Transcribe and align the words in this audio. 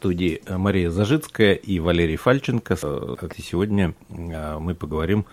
студии 0.00 0.40
Мария 0.48 0.88
Зажицкая 0.88 1.52
и 1.52 1.78
Валерий 1.78 2.16
Фальченко. 2.16 2.72
И 3.36 3.42
сегодня 3.42 3.94
а, 4.10 4.58
мы 4.58 4.74
поговорим 4.74 5.26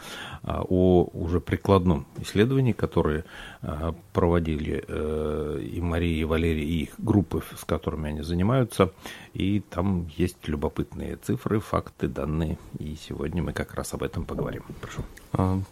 а, 0.44 0.62
о 0.68 1.10
уже 1.14 1.40
прикладном 1.40 2.06
исследовании, 2.20 2.74
которое 2.74 3.24
а, 3.62 3.96
проводили 4.12 4.84
э, 4.86 5.60
и 5.62 5.80
Мария, 5.80 6.22
и 6.22 6.24
Валерий, 6.26 6.66
и 6.66 6.84
их 6.84 6.90
группы, 6.98 7.42
с 7.58 7.64
которыми 7.64 8.10
они 8.10 8.24
занимаются. 8.24 8.92
И 9.34 9.62
там 9.70 10.10
есть 10.18 10.46
любопытные 10.48 11.16
цифры, 11.16 11.62
факты, 11.62 12.10
данные. 12.10 12.58
И 12.78 12.98
сегодня 13.02 13.42
мы 13.42 13.54
как 13.54 13.74
раз 13.74 13.94
об 13.94 14.04
этом 14.04 14.26
поговорим. 14.26 14.64
Прошу. 14.82 15.02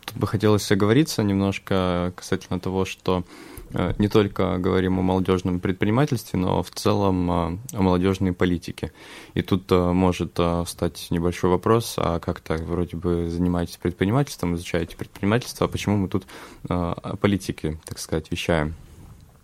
Тут 0.06 0.18
бы 0.18 0.26
хотелось 0.26 0.72
оговориться 0.72 1.22
немножко 1.22 2.14
касательно 2.16 2.62
того, 2.62 2.86
что 2.86 3.26
Э, 3.26 3.55
не 3.98 4.08
только 4.08 4.58
говорим 4.58 5.00
о 5.00 5.02
молодежном 5.02 5.60
предпринимательстве, 5.60 6.40
но 6.40 6.64
в 6.64 6.72
целом 6.72 7.30
э, 7.30 7.58
о 7.74 7.82
молодежной 7.82 8.32
политике. 8.32 8.94
И 9.34 9.42
тут 9.42 9.70
э, 9.72 9.92
может 9.92 10.40
встать 10.66 11.08
небольшой 11.10 11.50
вопрос, 11.50 11.96
а 11.98 12.20
как 12.20 12.40
так 12.40 12.62
вроде 12.62 12.96
бы 12.96 13.30
занимаетесь 13.30 13.78
предпринимательством, 13.78 14.56
изучаете 14.56 14.96
предпринимательство, 14.96 15.66
а 15.66 15.70
почему 15.70 15.98
мы 15.98 16.08
тут 16.08 16.26
о 16.70 17.18
политике, 17.18 17.78
так 17.86 18.00
сказать, 18.00 18.32
вещаем? 18.32 18.76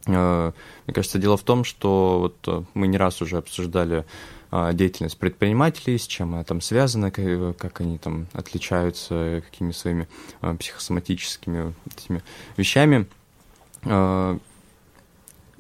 Мне 0.07 0.53
кажется, 0.93 1.19
дело 1.19 1.37
в 1.37 1.43
том, 1.43 1.63
что 1.63 2.19
вот 2.19 2.65
мы 2.73 2.87
не 2.87 2.97
раз 2.97 3.21
уже 3.21 3.37
обсуждали 3.37 4.05
деятельность 4.51 5.17
предпринимателей, 5.17 5.97
с 5.97 6.07
чем 6.07 6.33
она 6.33 6.43
там 6.43 6.59
связана, 6.61 7.11
как 7.11 7.81
они 7.81 7.97
там 7.97 8.27
отличаются, 8.33 9.43
какими 9.45 9.71
своими 9.71 10.07
психосоматическими 10.41 11.73
этими 11.85 12.23
вещами– 12.57 13.05
Э, 13.20 13.20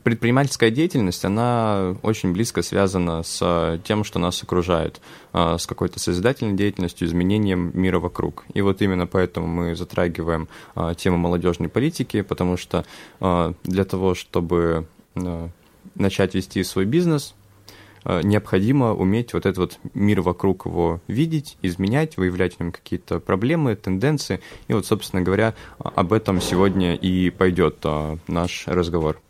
предпринимательская 0.03 0.71
деятельность, 0.71 1.23
она 1.25 1.95
очень 2.01 2.33
близко 2.33 2.61
связана 2.61 3.23
с 3.23 3.79
тем, 3.83 4.03
что 4.03 4.19
нас 4.19 4.41
окружает, 4.43 5.01
э, 5.33 5.57
с 5.59 5.67
какой-то 5.67 5.99
созидательной 5.99 6.55
деятельностью, 6.55 7.07
изменением 7.07 7.71
мира 7.73 7.99
вокруг. 7.99 8.45
И 8.53 8.61
вот 8.61 8.81
именно 8.81 9.07
поэтому 9.07 9.47
мы 9.47 9.75
затрагиваем 9.75 10.47
э, 10.75 10.93
тему 10.97 11.17
молодежной 11.17 11.69
политики, 11.69 12.21
потому 12.21 12.57
что 12.57 12.85
для 13.19 13.85
того, 13.85 14.15
чтобы 14.15 14.87
начать 15.95 16.35
вести 16.35 16.63
свой 16.63 16.85
бизнес, 16.85 17.33
Э, 17.33 17.40
необходимо 18.05 18.93
уметь 18.93 19.33
вот 19.33 19.45
этот 19.45 19.57
вот 19.57 19.79
мир 19.93 20.21
вокруг 20.21 20.65
его 20.65 20.99
видеть, 21.07 21.57
изменять, 21.61 22.17
выявлять 22.17 22.55
в 22.55 22.59
нем 22.59 22.71
какие-то 22.71 23.19
проблемы, 23.19 23.75
тенденции. 23.75 24.39
И 24.67 24.73
вот, 24.73 24.85
собственно 24.85 25.21
говоря, 25.21 25.53
об 25.77 26.13
этом 26.13 26.41
сегодня 26.41 26.95
и 26.95 27.29
пойдет 27.29 27.77
э, 27.83 28.17
наш 28.27 28.67
разговор. 28.67 29.21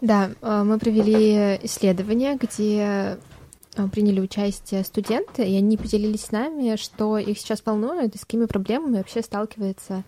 Да, 0.00 0.30
э, 0.40 0.62
мы 0.64 0.78
провели 0.78 1.58
исследование, 1.62 2.36
где 2.40 3.18
приняли 3.92 4.20
участие 4.20 4.84
студенты, 4.84 5.44
и 5.44 5.56
они 5.56 5.76
поделились 5.76 6.26
с 6.26 6.30
нами, 6.30 6.76
что 6.76 7.18
их 7.18 7.38
сейчас 7.38 7.60
волнует 7.66 8.14
и 8.14 8.18
с 8.18 8.20
какими 8.20 8.44
проблемами 8.44 8.98
вообще 8.98 9.20
сталкивается 9.20 10.04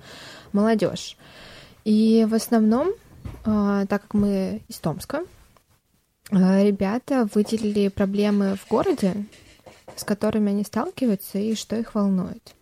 молодежь. 0.53 1.17
И 1.85 2.25
в 2.29 2.35
основном, 2.35 2.91
так 3.43 3.89
как 3.89 4.15
мы 4.15 4.63
из 4.69 4.79
Томска, 4.79 5.25
Э, 5.25 5.36
ребята 6.31 7.29
выделили 7.33 7.89
проблемы 7.89 8.57
в 8.57 8.69
городе, 8.69 9.27
с 9.95 10.05
которыми 10.05 10.51
они 10.51 10.65
сталкиваются 10.65 11.39
и 11.39 11.55
что 11.55 11.77
их 11.77 11.95
волнует. 11.95 12.55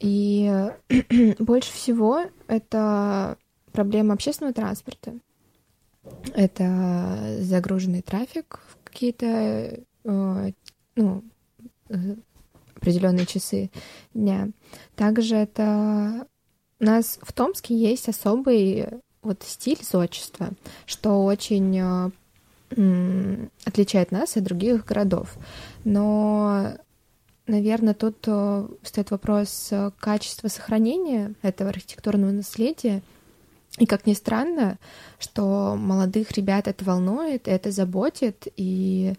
И 0.00 0.50
больше 1.38 1.72
всего 1.72 2.22
это 2.48 3.38
проблема 3.72 4.14
общественного 4.14 4.54
транспорта. 4.54 5.14
Это 6.34 7.36
загруженный 7.40 8.02
трафик 8.02 8.58
в 8.68 8.84
какие-то 8.84 9.26
э, 10.04 10.52
ну, 10.96 11.22
э, 11.88 11.94
определенные 12.74 13.26
часы 13.26 13.70
дня. 14.12 14.48
Также 14.96 15.36
это 15.36 16.26
у 16.80 16.84
нас 16.84 17.20
в 17.22 17.32
Томске 17.32 17.76
есть 17.76 18.08
особый 18.08 18.88
вот 19.22 19.44
стиль 19.44 19.78
зодчества, 19.80 20.50
что 20.84 21.24
очень 21.24 22.12
отличает 23.64 24.12
нас 24.12 24.36
от 24.36 24.44
других 24.44 24.84
городов. 24.84 25.36
Но, 25.84 26.74
наверное, 27.46 27.94
тут 27.94 28.18
э, 28.26 28.68
стоит 28.82 29.10
вопрос 29.10 29.68
э, 29.70 29.90
качества 29.98 30.48
сохранения 30.48 31.34
этого 31.42 31.70
архитектурного 31.70 32.30
наследия. 32.30 33.02
И 33.78 33.86
как 33.86 34.06
ни 34.06 34.14
странно, 34.14 34.78
что 35.18 35.76
молодых 35.76 36.32
ребят 36.32 36.68
это 36.68 36.84
волнует, 36.84 37.48
это 37.48 37.70
заботит, 37.70 38.46
и, 38.56 39.14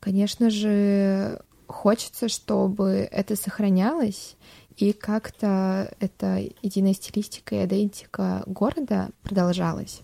конечно 0.00 0.50
же, 0.50 1.40
хочется, 1.68 2.28
чтобы 2.28 3.08
это 3.10 3.36
сохранялось, 3.36 4.36
и 4.76 4.92
как-то 4.92 5.94
эта 6.00 6.42
единая 6.62 6.94
стилистика 6.94 7.54
и 7.54 7.64
идентика 7.64 8.42
города 8.46 9.10
продолжалась. 9.22 10.00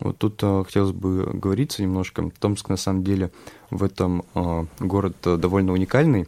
Вот 0.00 0.18
тут 0.18 0.40
э, 0.42 0.64
хотелось 0.64 0.92
бы 0.92 1.30
говориться 1.32 1.82
немножко. 1.82 2.30
Томск 2.38 2.68
на 2.68 2.76
самом 2.76 3.04
деле 3.04 3.30
в 3.70 3.82
этом 3.84 4.24
э, 4.34 4.66
город 4.80 5.16
довольно 5.22 5.72
уникальный, 5.72 6.26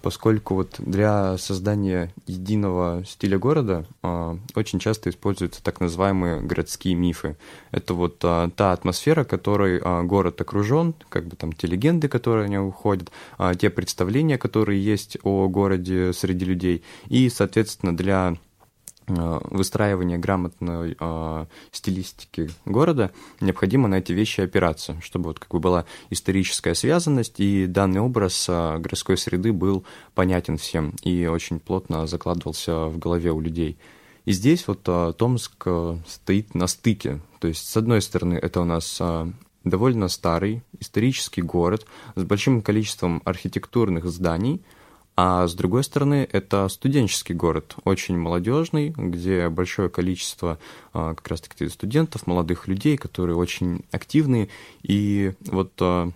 поскольку 0.00 0.54
вот 0.54 0.76
для 0.78 1.36
создания 1.38 2.12
единого 2.26 3.04
стиля 3.04 3.38
города 3.38 3.84
э, 4.02 4.36
очень 4.54 4.78
часто 4.78 5.10
используются 5.10 5.62
так 5.62 5.80
называемые 5.80 6.40
городские 6.40 6.94
мифы. 6.94 7.36
Это 7.70 7.94
вот 7.94 8.18
э, 8.22 8.50
та 8.56 8.72
атмосфера, 8.72 9.24
которой 9.24 9.78
э, 9.78 10.02
город 10.04 10.40
окружен, 10.40 10.94
как 11.08 11.26
бы 11.26 11.36
там 11.36 11.52
те 11.52 11.66
легенды, 11.66 12.08
которые 12.08 12.46
о 12.46 12.48
нем 12.48 12.66
уходят, 12.66 13.10
э, 13.38 13.52
те 13.58 13.70
представления, 13.70 14.38
которые 14.38 14.82
есть 14.82 15.18
о 15.22 15.48
городе 15.48 16.12
среди 16.12 16.44
людей. 16.44 16.82
И, 17.08 17.28
соответственно, 17.28 17.96
для 17.96 18.36
выстраивания 19.14 20.18
грамотной 20.18 20.96
э, 20.98 21.46
стилистики 21.72 22.50
города, 22.64 23.10
необходимо 23.40 23.88
на 23.88 23.96
эти 23.96 24.12
вещи 24.12 24.40
опираться, 24.40 25.00
чтобы 25.02 25.28
вот 25.28 25.38
как 25.38 25.50
бы 25.50 25.58
была 25.58 25.84
историческая 26.10 26.74
связанность, 26.74 27.40
и 27.40 27.66
данный 27.66 28.00
образ 28.00 28.46
э, 28.48 28.78
городской 28.78 29.16
среды 29.16 29.52
был 29.52 29.84
понятен 30.14 30.56
всем 30.56 30.94
и 31.02 31.26
очень 31.26 31.60
плотно 31.60 32.06
закладывался 32.06 32.86
в 32.86 32.98
голове 32.98 33.32
у 33.32 33.40
людей. 33.40 33.78
И 34.24 34.32
здесь 34.32 34.66
вот 34.68 34.80
э, 34.86 35.12
Томск 35.16 35.62
э, 35.64 35.96
стоит 36.06 36.54
на 36.54 36.66
стыке. 36.66 37.20
То 37.40 37.48
есть, 37.48 37.68
с 37.68 37.76
одной 37.76 38.02
стороны, 38.02 38.34
это 38.34 38.60
у 38.60 38.64
нас 38.64 38.98
э, 39.00 39.32
довольно 39.64 40.08
старый 40.08 40.62
исторический 40.78 41.42
город 41.42 41.86
с 42.14 42.22
большим 42.22 42.62
количеством 42.62 43.22
архитектурных 43.24 44.06
зданий– 44.06 44.62
а 45.16 45.46
с 45.46 45.54
другой 45.54 45.84
стороны, 45.84 46.28
это 46.30 46.68
студенческий 46.68 47.34
город, 47.34 47.76
очень 47.84 48.16
молодежный, 48.16 48.90
где 48.96 49.48
большое 49.48 49.88
количество 49.88 50.58
а, 50.92 51.14
как 51.14 51.28
раз-таки 51.28 51.68
студентов, 51.68 52.26
молодых 52.26 52.68
людей, 52.68 52.96
которые 52.96 53.36
очень 53.36 53.84
активные. 53.90 54.48
И 54.82 55.34
вот 55.46 55.72
а, 55.80 56.10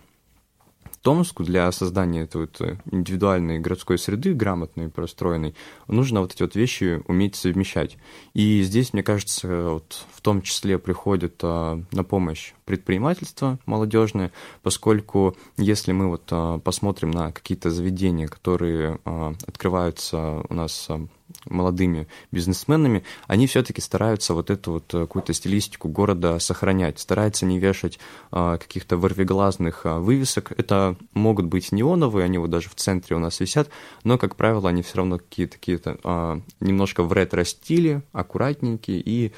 Томску 1.05 1.43
для 1.43 1.71
создания 1.71 2.21
этой 2.21 2.41
вот 2.41 2.59
э, 2.61 2.77
индивидуальной 2.91 3.59
городской 3.59 3.99
среды, 3.99 4.33
грамотной, 4.33 4.89
простроенной, 4.89 5.53
нужно 5.87 6.21
вот 6.21 6.33
эти 6.33 6.41
вот 6.41 6.55
вещи 6.55 6.99
уметь 7.07 7.35
совмещать. 7.35 7.99
И 8.33 8.63
здесь, 8.63 8.91
мне 8.91 9.03
кажется, 9.03 9.69
вот 9.69 10.03
в 10.11 10.21
том 10.21 10.41
числе 10.41 10.79
приходит 10.79 11.35
а, 11.43 11.79
на 11.91 12.03
помощь 12.03 12.53
предпринимательство 12.65 13.59
молодежное, 13.65 14.31
поскольку 14.63 15.37
если 15.55 15.91
мы 15.91 16.09
вот 16.09 16.23
а, 16.31 16.57
посмотрим 16.59 17.11
на 17.11 17.31
какие-то 17.31 17.69
заведения, 17.69 18.27
которые 18.27 18.99
а, 19.05 19.33
открываются 19.47 20.43
у 20.49 20.53
нас 20.53 20.87
а, 20.89 21.05
молодыми 21.45 22.07
бизнесменами, 22.31 23.03
они 23.27 23.45
все-таки 23.45 23.81
стараются 23.81 24.33
вот 24.33 24.49
эту 24.49 24.73
вот 24.73 24.85
какую-то 24.87 25.33
стилистику 25.33 25.89
города 25.89 26.39
сохранять, 26.39 26.99
стараются 26.99 27.45
не 27.45 27.59
вешать 27.59 27.99
каких-то 28.31 28.95
ворвиглазных 28.95 29.81
вывесок. 29.85 30.53
Это 30.55 30.95
могут 31.13 31.47
быть 31.47 31.71
неоновые, 31.71 32.25
они 32.25 32.37
вот 32.37 32.51
даже 32.51 32.69
в 32.69 32.75
центре 32.75 33.15
у 33.15 33.19
нас 33.19 33.39
висят, 33.39 33.69
но, 34.03 34.17
как 34.19 34.35
правило, 34.35 34.69
они 34.69 34.83
все 34.83 34.97
равно 34.97 35.17
какие-то 35.17 35.53
какие 35.53 35.79
а, 36.03 36.39
немножко 36.59 37.03
в 37.03 37.11
ретро-стиле, 37.11 38.03
аккуратненькие 38.11 39.01
и 39.03 39.33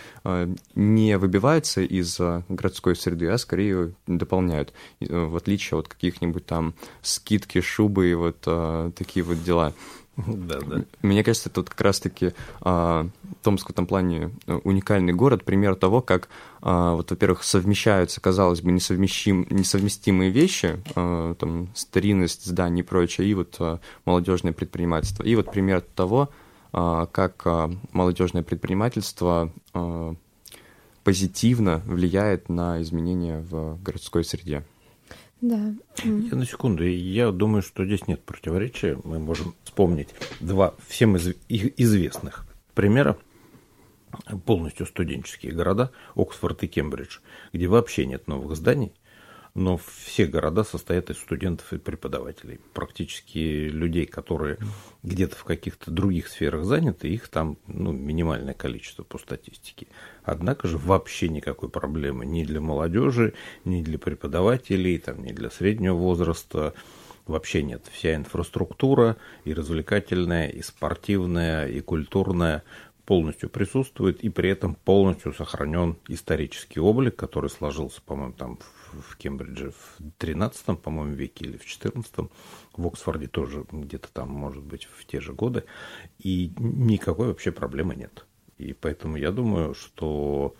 не 0.76 1.18
выбиваются 1.18 1.82
из 1.82 2.20
городской 2.50 2.96
среды, 2.96 3.17
а 3.26 3.38
скорее 3.38 3.94
дополняют, 4.06 4.74
в 5.00 5.36
отличие 5.36 5.80
от 5.80 5.88
каких-нибудь 5.88 6.46
там 6.46 6.74
скидки, 7.02 7.62
шубы 7.62 8.10
и 8.10 8.14
вот 8.14 8.38
а, 8.46 8.92
такие 8.92 9.24
вот 9.24 9.44
дела. 9.44 9.74
Да, 10.18 10.60
да. 10.62 10.84
Мне 11.04 11.24
кажется, 11.24 11.50
это 11.50 11.60
вот 11.60 11.70
как 11.70 11.80
раз-таки 11.82 12.34
а, 12.62 13.08
Томск 13.44 13.68
в 13.68 13.70
этом 13.70 13.86
плане 13.86 14.32
э, 14.48 14.60
уникальный 14.64 15.14
город, 15.14 15.44
пример 15.44 15.76
того, 15.76 16.02
как, 16.02 16.30
а, 16.62 16.96
вот, 16.96 17.12
во-первых, 17.12 17.44
совмещаются, 17.44 18.20
казалось 18.20 18.62
бы, 18.62 18.72
несовместим, 18.72 19.46
несовместимые 19.52 20.32
вещи, 20.32 20.82
а, 20.96 21.36
там, 21.36 21.70
старинность 21.76 22.46
зданий 22.46 22.82
и 22.82 22.84
прочее, 22.84 23.28
и 23.28 23.36
вот 23.36 23.58
а, 23.60 23.80
молодежное 24.06 24.54
предпринимательство. 24.54 25.24
И 25.24 25.36
вот 25.36 25.52
пример 25.52 25.82
того, 25.82 26.30
а, 26.74 27.06
как 27.06 27.42
а, 27.46 27.72
молодежное 27.92 28.42
предпринимательство 28.42 29.54
а, 29.74 30.16
позитивно 31.08 31.82
влияет 31.86 32.50
на 32.50 32.82
изменения 32.82 33.40
в 33.40 33.82
городской 33.82 34.26
среде. 34.26 34.66
Да. 35.40 35.74
Я 36.04 36.36
на 36.36 36.46
секунду. 36.46 36.86
Я 36.86 37.32
думаю, 37.32 37.62
что 37.62 37.86
здесь 37.86 38.10
нет 38.10 38.22
противоречия. 38.26 39.00
Мы 39.06 39.18
можем 39.18 39.56
вспомнить 39.64 40.10
два 40.42 40.76
всем 40.86 41.16
из, 41.16 41.34
известных 41.48 42.46
примера 42.76 43.16
полностью 44.46 44.86
студенческие 44.86 45.54
города, 45.54 45.94
Оксфорд 46.14 46.62
и 46.64 46.68
Кембридж, 46.68 47.20
где 47.54 47.68
вообще 47.68 48.06
нет 48.06 48.28
новых 48.28 48.58
зданий, 48.58 48.92
но 49.58 49.78
все 49.78 50.28
города 50.28 50.64
состоят 50.64 51.10
из 51.10 51.18
студентов 51.18 51.74
и 51.74 51.80
преподавателей. 51.80 52.60
Практически 52.76 53.40
людей, 53.40 54.06
которые 54.06 54.60
где-то 55.02 55.36
в 55.36 55.44
каких-то 55.46 55.90
других 55.90 56.28
сферах 56.28 56.64
заняты, 56.64 57.08
их 57.08 57.28
там 57.28 57.58
ну, 57.66 57.92
минимальное 57.92 58.54
количество 58.54 59.04
по 59.04 59.18
статистике. 59.18 59.88
Однако 60.24 60.68
же 60.68 60.78
вообще 60.78 61.28
никакой 61.28 61.70
проблемы 61.70 62.24
ни 62.24 62.44
для 62.44 62.62
молодежи, 62.62 63.34
ни 63.66 63.82
для 63.82 63.98
преподавателей, 63.98 65.00
там, 65.00 65.24
ни 65.24 65.32
для 65.32 65.50
среднего 65.50 65.96
возраста 65.96 66.76
вообще 67.26 67.64
нет. 67.64 67.84
Вся 67.92 68.14
инфраструктура 68.14 69.18
и 69.44 69.56
развлекательная, 69.56 70.50
и 70.50 70.62
спортивная, 70.62 71.68
и 71.68 71.80
культурная 71.80 72.64
полностью 73.08 73.50
присутствует, 73.50 74.24
и 74.24 74.30
при 74.30 74.52
этом 74.52 74.76
полностью 74.76 75.34
сохранен 75.34 75.98
исторический 76.10 76.80
облик, 76.80 77.16
который 77.16 77.50
сложился, 77.50 78.04
по-моему, 78.04 78.34
там 78.34 78.58
в 78.58 78.77
Кембридже 79.18 79.72
в 79.72 79.98
13 80.18 80.80
по-моему, 80.80 81.14
веке 81.14 81.46
или 81.46 81.58
в 81.58 81.66
14 81.66 82.14
в 82.74 82.88
Оксфорде 82.88 83.28
тоже 83.28 83.66
где-то 83.72 84.10
там, 84.12 84.30
может 84.30 84.64
быть, 84.64 84.88
в 84.98 85.06
те 85.06 85.20
же 85.20 85.34
годы, 85.34 85.64
и 86.20 86.52
никакой 86.58 87.28
вообще 87.28 87.52
проблемы 87.52 87.96
нет. 87.96 88.26
И 88.58 88.74
поэтому 88.74 89.18
я 89.18 89.32
думаю, 89.32 89.74
что 89.74 90.56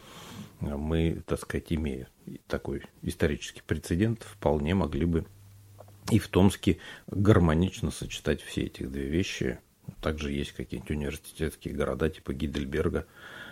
мы, 0.60 1.24
так 1.26 1.40
сказать, 1.40 1.74
имея 1.74 2.10
такой 2.48 2.84
исторический 3.02 3.62
прецедент, 3.66 4.24
вполне 4.24 4.76
могли 4.76 5.06
бы 5.06 5.26
и 6.12 6.20
в 6.20 6.28
Томске 6.30 6.78
гармонично 7.08 7.92
сочетать 7.92 8.42
все 8.42 8.64
эти 8.64 8.84
две 8.84 9.08
вещи, 9.08 9.60
также 10.02 10.32
есть 10.32 10.54
какие-нибудь 10.54 10.92
университетские 10.92 11.74
города 11.74 12.10
типа 12.10 12.34
Гидельберга, 12.34 13.06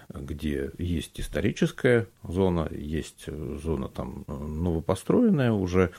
где 0.09 0.71
есть 0.77 1.19
историческая 1.19 2.07
зона, 2.23 2.69
есть 2.71 3.25
зона 3.27 3.89
там 3.89 4.25
новопостроенная 4.27 5.51
уже, 5.51 5.91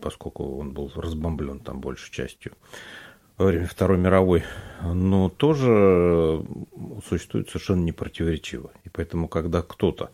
поскольку 0.00 0.58
он 0.58 0.72
был 0.72 0.90
разбомблен 0.94 1.60
там 1.60 1.80
большей 1.80 2.12
частью 2.12 2.52
во 3.38 3.46
время 3.46 3.66
Второй 3.66 3.96
мировой, 3.96 4.44
но 4.82 5.30
тоже 5.30 6.44
существует 7.08 7.48
совершенно 7.48 7.82
непротиворечиво. 7.82 8.70
И 8.84 8.90
поэтому, 8.90 9.28
когда 9.28 9.62
кто-то 9.62 10.10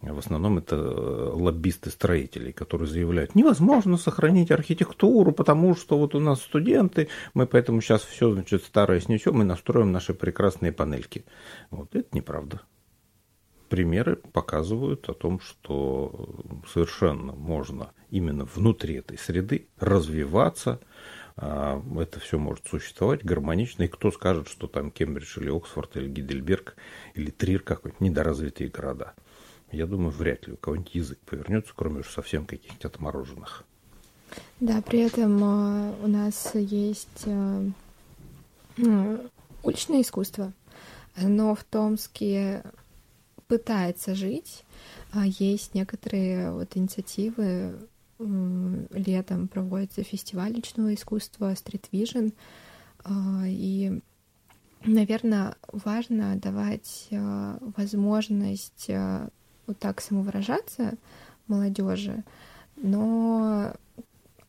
в 0.00 0.18
основном 0.18 0.58
это 0.58 0.76
э, 0.76 1.30
лоббисты 1.32 1.90
строителей, 1.90 2.52
которые 2.52 2.88
заявляют, 2.88 3.34
невозможно 3.34 3.96
сохранить 3.96 4.50
архитектуру, 4.50 5.32
потому 5.32 5.74
что 5.74 5.98
вот 5.98 6.14
у 6.14 6.20
нас 6.20 6.40
студенты, 6.40 7.08
мы 7.34 7.46
поэтому 7.46 7.80
сейчас 7.80 8.02
все 8.02 8.32
значит, 8.32 8.62
старое 8.62 9.00
снесем 9.00 9.42
и 9.42 9.44
настроим 9.44 9.90
наши 9.90 10.14
прекрасные 10.14 10.72
панельки. 10.72 11.24
Вот 11.70 11.94
это 11.96 12.08
неправда. 12.12 12.60
Примеры 13.68 14.16
показывают 14.16 15.08
о 15.08 15.14
том, 15.14 15.40
что 15.40 16.42
совершенно 16.72 17.32
можно 17.32 17.90
именно 18.08 18.44
внутри 18.44 18.94
этой 18.94 19.18
среды 19.18 19.68
развиваться, 19.78 20.80
а, 21.36 21.82
это 22.00 22.18
все 22.18 22.38
может 22.38 22.66
существовать 22.66 23.24
гармонично. 23.24 23.82
И 23.82 23.88
кто 23.88 24.10
скажет, 24.10 24.48
что 24.48 24.68
там 24.68 24.90
Кембридж 24.90 25.38
или 25.38 25.54
Оксфорд 25.54 25.96
или 25.96 26.08
Гидельберг 26.08 26.76
или 27.14 27.30
Трир 27.30 27.60
какой-нибудь 27.60 28.00
недоразвитые 28.00 28.70
города– 28.70 29.14
я 29.72 29.86
думаю, 29.86 30.10
вряд 30.10 30.46
ли 30.46 30.54
у 30.54 30.56
кого-нибудь 30.56 30.94
язык 30.94 31.18
повернется, 31.26 31.72
кроме 31.74 32.00
уж 32.00 32.08
совсем 32.08 32.46
каких-нибудь 32.46 32.84
отмороженных. 32.84 33.64
Да, 34.60 34.82
при 34.82 35.00
этом 35.00 35.42
э, 35.42 35.94
у 36.02 36.06
нас 36.08 36.54
есть 36.54 37.22
э, 37.26 37.70
э, 38.78 39.28
уличное 39.62 40.02
искусство. 40.02 40.52
но 41.16 41.54
в 41.54 41.64
Томске 41.64 42.62
пытается 43.46 44.14
жить. 44.14 44.64
А 45.12 45.26
есть 45.26 45.74
некоторые 45.74 46.52
вот 46.52 46.76
инициативы. 46.76 47.78
Летом 48.18 49.46
проводится 49.46 50.02
фестиваль 50.02 50.52
личного 50.52 50.92
искусства 50.92 51.52
Street 51.52 51.84
Vision. 51.92 52.34
И, 53.46 54.00
наверное, 54.84 55.54
важно 55.72 56.36
давать 56.36 57.08
возможность 57.10 58.90
вот 59.68 59.78
так 59.78 60.00
самовыражаться 60.00 60.94
молодежи, 61.46 62.24
но, 62.76 63.72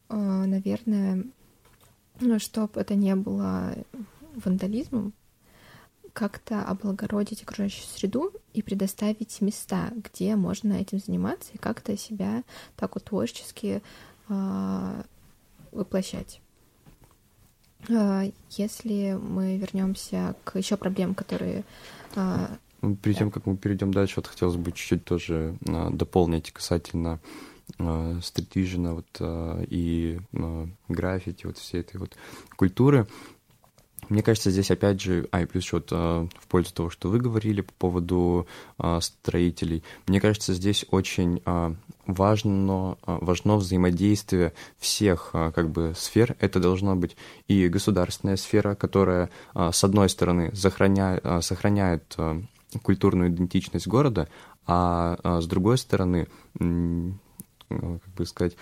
э, 0.10 0.16
наверное, 0.16 1.25
ну, 2.19 2.39
чтобы 2.39 2.81
это 2.81 2.95
не 2.95 3.16
было 3.16 3.75
вандализмом, 4.36 5.13
как-то 6.13 6.63
облагородить 6.63 7.44
окружающую 7.44 7.86
среду 7.86 8.33
и 8.54 8.62
предоставить 8.62 9.39
места, 9.42 9.92
где 9.95 10.36
можно 10.36 10.74
этим 10.74 11.00
заниматься 11.00 11.51
и 11.54 11.57
как-то 11.57 11.95
себя 11.98 12.44
так 12.75 12.95
вот 12.95 13.06
творчески 13.06 13.81
э, 14.27 15.04
воплощать. 15.72 16.42
Э, 17.88 18.31
если 18.50 19.18
мы 19.22 19.57
вернемся 19.57 20.36
к 20.44 20.57
еще 20.57 20.77
проблемам, 20.77 21.15
которые 21.15 21.63
э, 22.15 22.48
перед 23.02 23.18
тем, 23.18 23.31
как 23.31 23.46
мы 23.46 23.58
перейдем 23.58 23.94
дальше, 23.94 24.16
вот 24.18 24.28
хотелось 24.28 24.56
бы 24.56 24.72
чуть-чуть 24.72 25.04
тоже 25.04 25.58
а, 25.68 25.90
дополнить 25.90 26.52
касательно 26.52 27.20
а, 27.78 28.20
стритвижена 28.22 28.94
вот, 28.94 29.08
а, 29.20 29.62
и 29.68 30.20
граффити, 30.88 31.46
вот 31.46 31.58
всей 31.58 31.81
этой 31.81 31.98
вот 31.98 32.16
культуры. 32.56 33.08
Мне 34.08 34.24
кажется, 34.24 34.50
здесь 34.50 34.72
опять 34.72 35.02
же, 35.02 35.28
а 35.31 35.42
и 35.42 35.46
плюс 35.46 35.72
вот, 35.72 35.92
в 35.92 36.48
пользу 36.48 36.74
того, 36.74 36.90
что 36.90 37.10
вы 37.10 37.20
говорили 37.20 37.62
по 37.62 37.74
поводу 37.74 38.48
строителей, 39.02 39.84
мне 40.08 40.20
кажется, 40.20 40.56
здесь 40.56 40.84
очень 40.90 41.44
важно, 42.08 42.98
важно 43.06 43.58
взаимодействие 43.58 44.54
всех 44.80 45.30
как 45.32 45.70
бы 45.70 45.94
сфер. 45.96 46.36
Это 46.40 46.60
должна 46.60 46.96
быть 46.96 47.18
и 47.48 47.68
государственная 47.68 48.38
сфера, 48.38 48.74
которая 48.74 49.30
с 49.54 49.84
одной 49.84 50.10
стороны 50.10 50.56
сохраняет, 50.56 51.24
сохраняет 51.42 52.18
культурную 52.82 53.30
идентичность 53.30 53.88
города, 53.88 54.28
а, 54.66 55.18
а 55.24 55.42
с 55.42 55.48
другой 55.48 55.78
стороны, 55.78 56.28
как 56.58 58.14
бы 58.16 58.26
сказать, 58.26 58.56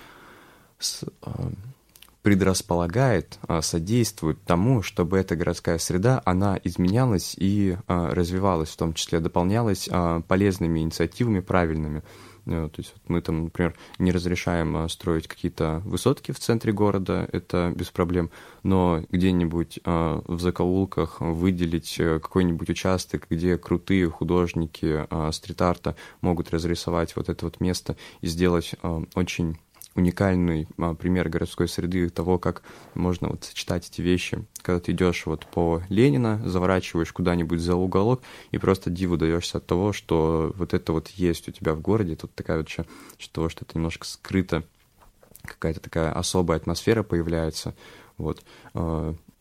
с, 0.79 1.03
а, 1.21 1.51
предрасполагает, 2.27 3.39
а, 3.47 3.61
содействует 3.61 4.43
тому, 4.43 4.81
чтобы 4.81 5.17
эта 5.17 5.37
городская 5.37 5.77
среда, 5.77 6.21
она 6.25 6.59
изменялась 6.61 7.33
и 7.37 7.77
а, 7.87 8.13
развивалась, 8.13 8.67
в 8.67 8.75
том 8.75 8.93
числе 8.93 9.21
дополнялась 9.21 9.87
а, 9.89 10.19
полезными 10.21 10.79
инициативами, 10.79 11.39
правильными. 11.39 12.03
Э, 12.47 12.69
то 12.71 12.79
есть 12.79 12.93
вот 12.93 13.09
мы 13.09 13.21
там, 13.21 13.45
например, 13.45 13.75
не 13.99 14.11
разрешаем 14.11 14.75
а, 14.77 14.89
строить 14.89 15.27
какие-то 15.27 15.81
высотки 15.85 16.31
в 16.31 16.39
центре 16.39 16.71
города, 16.71 17.27
это 17.31 17.73
без 17.75 17.89
проблем, 17.89 18.31
но 18.63 19.03
где-нибудь 19.09 19.79
а, 19.83 20.21
в 20.25 20.39
закоулках 20.39 21.19
выделить 21.19 21.99
э, 21.99 22.19
какой-нибудь 22.19 22.69
участок, 22.69 23.27
где 23.29 23.57
крутые 23.57 24.09
художники 24.09 25.05
а, 25.09 25.31
стрит-арта 25.31 25.95
могут 26.21 26.51
разрисовать 26.51 27.15
вот 27.15 27.29
это 27.29 27.45
вот 27.45 27.59
место 27.59 27.97
и 28.21 28.27
сделать 28.27 28.75
очень 29.15 29.57
уникальный 29.97 30.67
а, 30.77 30.93
пример 30.93 31.27
городской 31.27 31.67
среды 31.67 32.09
того, 32.09 32.37
как 32.37 32.61
можно 32.93 33.29
вот 33.29 33.43
сочетать 33.43 33.89
эти 33.89 34.01
вещи. 34.01 34.45
Когда 34.61 34.79
ты 34.79 34.91
идешь 34.93 35.25
вот 35.25 35.45
по 35.47 35.81
Ленина, 35.89 36.41
заворачиваешь 36.45 37.11
куда-нибудь 37.11 37.59
за 37.59 37.75
уголок 37.75 38.21
и 38.51 38.57
просто 38.59 38.89
диву 38.89 39.17
даешься 39.17 39.57
от 39.57 39.65
того, 39.65 39.91
что 39.91 40.53
вот 40.55 40.73
это 40.73 40.93
вот 40.93 41.09
есть 41.09 41.49
у 41.49 41.51
тебя 41.51 41.73
в 41.73 41.81
городе. 41.81 42.15
Тут 42.15 42.33
такая 42.35 42.59
вот 42.59 42.69
что, 42.69 43.49
что 43.49 43.65
это 43.65 43.75
немножко 43.75 44.05
скрыто, 44.05 44.63
какая-то 45.43 45.79
такая 45.79 46.11
особая 46.11 46.57
атмосфера 46.57 47.03
появляется. 47.03 47.75
Вот. 48.17 48.43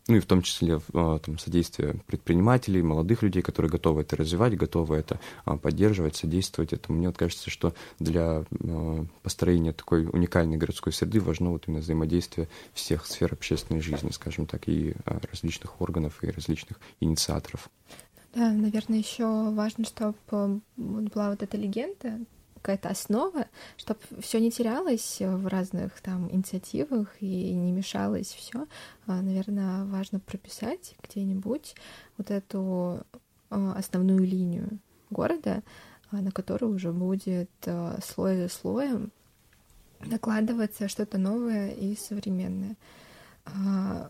Ну 0.08 0.16
и 0.16 0.20
в 0.20 0.26
том 0.26 0.42
числе 0.42 0.80
а, 0.94 1.18
там, 1.18 1.38
содействие 1.38 1.96
предпринимателей, 2.06 2.80
молодых 2.80 3.22
людей, 3.22 3.42
которые 3.42 3.70
готовы 3.70 4.02
это 4.02 4.16
развивать, 4.16 4.56
готовы 4.56 4.96
это 4.96 5.18
а, 5.44 5.56
поддерживать, 5.56 6.14
содействовать 6.14 6.72
этому. 6.72 6.98
Мне 6.98 7.08
вот 7.08 7.18
кажется, 7.18 7.50
что 7.50 7.74
для 7.98 8.44
а, 8.44 9.06
построения 9.22 9.72
такой 9.72 10.06
уникальной 10.06 10.58
городской 10.58 10.92
среды 10.92 11.20
важно 11.20 11.50
вот 11.50 11.64
именно 11.66 11.80
взаимодействие 11.80 12.48
всех 12.72 13.04
сфер 13.04 13.32
общественной 13.32 13.80
жизни, 13.80 14.10
скажем 14.10 14.46
так, 14.46 14.68
и 14.68 14.94
различных 15.04 15.80
органов, 15.80 16.22
и 16.22 16.30
различных 16.30 16.78
инициаторов. 17.00 17.68
Да, 18.32 18.52
наверное, 18.52 18.98
еще 18.98 19.50
важно, 19.50 19.84
чтобы 19.84 20.60
была 20.76 21.30
вот 21.30 21.42
эта 21.42 21.56
легенда 21.56 22.20
какая-то 22.56 22.88
основа, 22.88 23.46
чтобы 23.76 24.00
все 24.20 24.40
не 24.40 24.50
терялось 24.50 25.18
в 25.20 25.46
разных 25.46 26.00
там 26.00 26.30
инициативах 26.32 27.14
и 27.20 27.54
не 27.54 27.72
мешалось 27.72 28.32
все. 28.32 28.66
А, 29.06 29.22
Наверное, 29.22 29.84
важно 29.84 30.20
прописать 30.20 30.96
где-нибудь 31.02 31.74
вот 32.18 32.30
эту 32.30 33.02
а, 33.50 33.72
основную 33.74 34.20
линию 34.20 34.78
города, 35.10 35.62
а, 36.10 36.16
на 36.16 36.32
которой 36.32 36.64
уже 36.64 36.92
будет 36.92 37.50
слой 38.02 38.36
за 38.42 38.48
слоем 38.48 39.12
накладываться 40.00 40.88
что-то 40.88 41.18
новое 41.18 41.70
и 41.70 41.96
современное. 41.96 42.76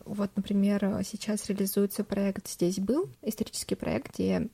Вот, 0.06 0.30
например, 0.34 1.02
сейчас 1.04 1.46
реализуется 1.48 2.02
проект 2.04 2.48
«Здесь 2.48 2.78
был», 2.78 3.10
исторический 3.22 3.74
проект, 3.74 4.14
где 4.14 4.48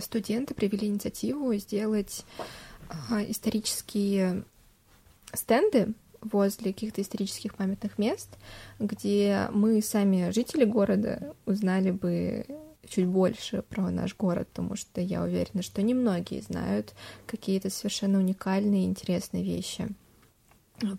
студенты 0.00 0.54
привели 0.54 0.86
инициативу 0.86 1.54
сделать 1.54 2.24
а, 2.88 3.22
исторические 3.22 4.44
стенды 5.32 5.94
возле 6.20 6.72
каких-то 6.72 7.00
исторических 7.02 7.54
памятных 7.54 7.98
мест, 7.98 8.28
где 8.78 9.48
мы 9.52 9.80
сами, 9.82 10.30
жители 10.30 10.64
города, 10.64 11.34
узнали 11.46 11.90
бы 11.90 12.44
чуть 12.88 13.06
больше 13.06 13.62
про 13.62 13.90
наш 13.90 14.16
город, 14.16 14.48
потому 14.48 14.76
что 14.76 15.00
я 15.00 15.22
уверена, 15.22 15.62
что 15.62 15.82
немногие 15.82 16.42
знают 16.42 16.94
какие-то 17.26 17.70
совершенно 17.70 18.18
уникальные 18.18 18.84
и 18.84 18.86
интересные 18.86 19.44
вещи 19.44 19.88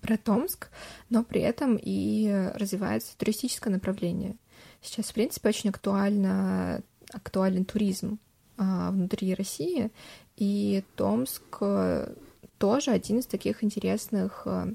про 0.02 0.18
Томск, 0.18 0.70
но 1.10 1.24
при 1.24 1.42
этом 1.42 1.78
и 1.82 2.50
развивается 2.56 3.18
туристическое 3.18 3.74
направление. 3.74 4.36
Сейчас, 4.82 5.08
в 5.08 5.14
принципе, 5.14 5.50
очень 5.50 5.70
актуально, 5.70 6.82
актуален 7.12 7.66
туризм 7.66 8.20
внутри 8.64 9.34
России, 9.34 9.92
и 10.38 10.84
Томск 10.96 11.44
э, 11.62 12.14
тоже 12.58 12.92
один 12.92 13.20
из 13.20 13.26
таких 13.26 13.64
интересных 13.64 14.44
э, 14.46 14.74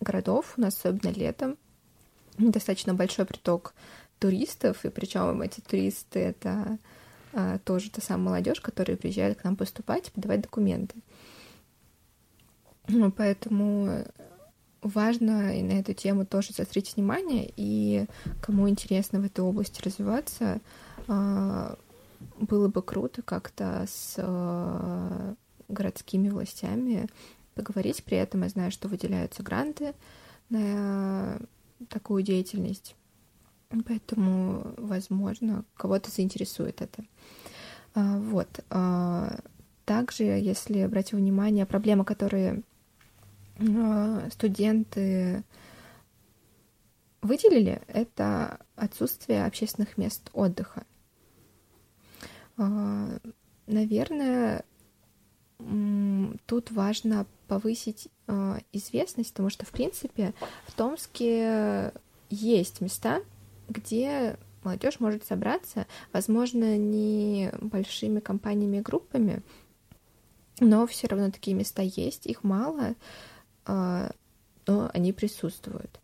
городов, 0.00 0.54
у 0.56 0.60
нас 0.60 0.76
особенно 0.76 1.10
летом, 1.10 1.56
достаточно 2.38 2.94
большой 2.94 3.26
приток 3.26 3.74
туристов, 4.18 4.84
и 4.84 4.90
причем 4.90 5.42
эти 5.42 5.60
туристы 5.60 6.18
это 6.18 6.78
а, 7.32 7.58
тоже 7.58 7.90
та 7.90 8.00
самая 8.02 8.26
молодежь, 8.26 8.60
которая 8.60 8.96
приезжает 8.96 9.38
к 9.38 9.44
нам 9.44 9.56
поступать, 9.56 10.12
подавать 10.12 10.42
документы. 10.42 10.96
Ну, 12.88 13.10
поэтому 13.10 14.04
важно 14.82 15.58
и 15.58 15.62
на 15.62 15.72
эту 15.72 15.94
тему 15.94 16.26
тоже 16.26 16.52
заострить 16.52 16.96
внимание, 16.96 17.52
и 17.56 18.06
кому 18.40 18.68
интересно 18.68 19.20
в 19.20 19.24
этой 19.24 19.40
области 19.40 19.82
развиваться, 19.82 20.60
а, 21.06 21.78
было 22.38 22.68
бы 22.68 22.82
круто 22.82 23.22
как-то 23.22 23.84
с 23.88 24.14
а, 24.18 25.34
городскими 25.68 26.28
властями 26.28 27.08
поговорить. 27.54 28.04
При 28.04 28.16
этом 28.16 28.42
я 28.42 28.48
знаю, 28.48 28.70
что 28.70 28.88
выделяются 28.88 29.42
гранты 29.42 29.94
на 30.48 31.38
такую 31.88 32.22
деятельность. 32.22 32.94
Поэтому, 33.86 34.74
возможно, 34.76 35.64
кого-то 35.76 36.10
заинтересует 36.10 36.82
это. 36.82 37.04
А, 37.94 38.18
вот. 38.18 38.48
Также, 39.84 40.24
если 40.24 40.86
брать 40.86 41.12
внимание, 41.12 41.66
проблемы, 41.66 42.04
которые 42.04 42.62
студенты 44.30 45.42
выделили, 47.22 47.82
это 47.88 48.60
отсутствие 48.76 49.44
общественных 49.44 49.98
мест 49.98 50.30
отдыха. 50.32 50.84
А, 52.60 53.08
наверное, 53.66 54.64
тут 56.46 56.70
важно 56.70 57.26
повысить 57.48 58.08
а, 58.26 58.58
известность, 58.72 59.30
потому 59.30 59.48
что, 59.48 59.64
в 59.64 59.70
принципе, 59.70 60.34
в 60.66 60.72
Томске 60.74 61.92
есть 62.28 62.82
места, 62.82 63.22
где 63.68 64.36
молодежь 64.62 65.00
может 65.00 65.24
собраться, 65.24 65.86
возможно, 66.12 66.76
не 66.76 67.50
большими 67.62 68.20
компаниями 68.20 68.76
и 68.76 68.82
группами, 68.82 69.42
но 70.60 70.86
все 70.86 71.06
равно 71.06 71.30
такие 71.30 71.56
места 71.56 71.80
есть, 71.80 72.26
их 72.26 72.44
мало, 72.44 72.94
а, 73.64 74.12
но 74.66 74.90
они 74.92 75.14
присутствуют. 75.14 75.98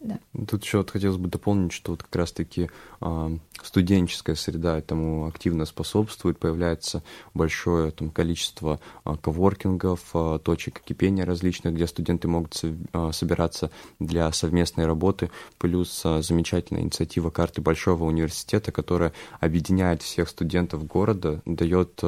Да. 0.00 0.18
Тут 0.48 0.64
еще 0.64 0.78
вот 0.78 0.90
хотелось 0.90 1.18
бы 1.18 1.28
дополнить, 1.28 1.72
что 1.72 1.92
вот 1.92 2.02
как 2.02 2.16
раз-таки 2.16 2.70
э, 3.02 3.38
студенческая 3.62 4.34
среда 4.34 4.78
этому 4.78 5.26
активно 5.26 5.66
способствует, 5.66 6.38
появляется 6.38 7.02
большое 7.34 7.90
там, 7.90 8.10
количество 8.10 8.80
э, 9.04 9.14
коворкингов, 9.20 10.00
э, 10.14 10.38
точек 10.42 10.80
кипения 10.80 11.26
различных, 11.26 11.74
где 11.74 11.86
студенты 11.86 12.28
могут 12.28 12.62
собираться 13.12 13.70
для 13.98 14.32
совместной 14.32 14.86
работы, 14.86 15.30
плюс 15.58 16.02
замечательная 16.02 16.82
инициатива 16.82 17.30
карты 17.30 17.60
Большого 17.60 18.04
университета, 18.04 18.72
которая 18.72 19.12
объединяет 19.40 20.02
всех 20.02 20.28
студентов 20.28 20.86
города, 20.86 21.42
дает 21.44 22.02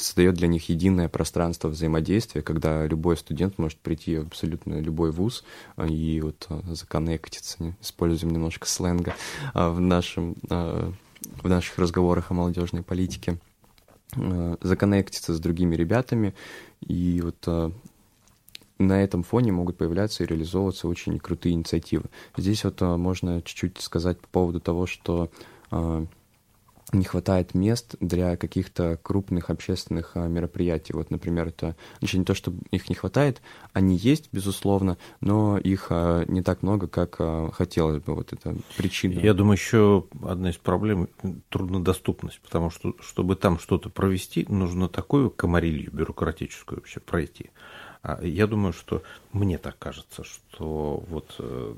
создает 0.00 0.34
для 0.34 0.48
них 0.48 0.68
единое 0.68 1.08
пространство 1.08 1.68
взаимодействия, 1.68 2.42
когда 2.42 2.86
любой 2.86 3.16
студент 3.16 3.58
может 3.58 3.78
прийти 3.78 4.18
в 4.18 4.26
абсолютно 4.28 4.80
любой 4.80 5.10
вуз 5.12 5.44
а, 5.76 5.86
и 5.86 6.20
вот 6.20 6.46
а, 6.48 6.62
законнектиться, 6.74 7.74
используем 7.80 8.32
немножко 8.32 8.66
сленга 8.66 9.14
а, 9.54 9.70
в, 9.70 9.80
нашем, 9.80 10.36
в 10.48 11.48
наших 11.48 11.78
разговорах 11.78 12.30
о 12.30 12.34
молодежной 12.34 12.82
политике, 12.82 13.38
законнектиться 14.60 15.34
с 15.34 15.38
другими 15.38 15.76
ребятами, 15.76 16.34
и 16.80 17.22
вот 17.22 17.72
на 18.78 19.02
этом 19.02 19.22
фоне 19.22 19.52
могут 19.52 19.76
появляться 19.76 20.24
и 20.24 20.26
реализовываться 20.26 20.88
очень 20.88 21.18
крутые 21.20 21.52
инициативы. 21.52 22.06
Здесь 22.36 22.64
вот 22.64 22.80
можно 22.80 23.40
чуть-чуть 23.42 23.80
сказать 23.80 24.18
по 24.18 24.26
поводу 24.28 24.58
того, 24.58 24.86
что 24.86 25.30
не 26.92 27.04
хватает 27.04 27.54
мест 27.54 27.96
для 28.00 28.36
каких-то 28.36 28.98
крупных 29.02 29.50
общественных 29.50 30.12
а, 30.14 30.26
мероприятий. 30.26 30.92
Вот, 30.92 31.10
например, 31.10 31.48
это 31.48 31.76
еще 32.00 32.18
не 32.18 32.24
то, 32.24 32.34
что 32.34 32.52
их 32.70 32.88
не 32.88 32.94
хватает, 32.94 33.40
они 33.72 33.96
есть, 33.96 34.28
безусловно, 34.32 34.98
но 35.20 35.58
их 35.58 35.86
а, 35.90 36.24
не 36.26 36.42
так 36.42 36.62
много, 36.62 36.88
как 36.88 37.16
а, 37.18 37.50
хотелось 37.52 38.02
бы. 38.02 38.14
Вот 38.14 38.32
это 38.32 38.56
причина. 38.76 39.18
Я 39.20 39.34
думаю, 39.34 39.54
еще 39.54 40.04
одна 40.22 40.50
из 40.50 40.56
проблем– 40.56 41.08
труднодоступность, 41.48 42.40
потому 42.40 42.70
что, 42.70 42.94
чтобы 43.00 43.36
там 43.36 43.58
что-то 43.58 43.90
провести, 43.90 44.46
нужно 44.48 44.88
такую 44.88 45.30
комарилью 45.30 45.90
бюрократическую 45.92 46.80
вообще 46.80 47.00
пройти. 47.00 47.50
А 48.02 48.22
я 48.24 48.46
думаю, 48.46 48.72
что 48.72 49.02
мне 49.32 49.58
так 49.58 49.78
кажется, 49.78 50.24
что 50.24 51.04
вот 51.08 51.34
э, 51.38 51.74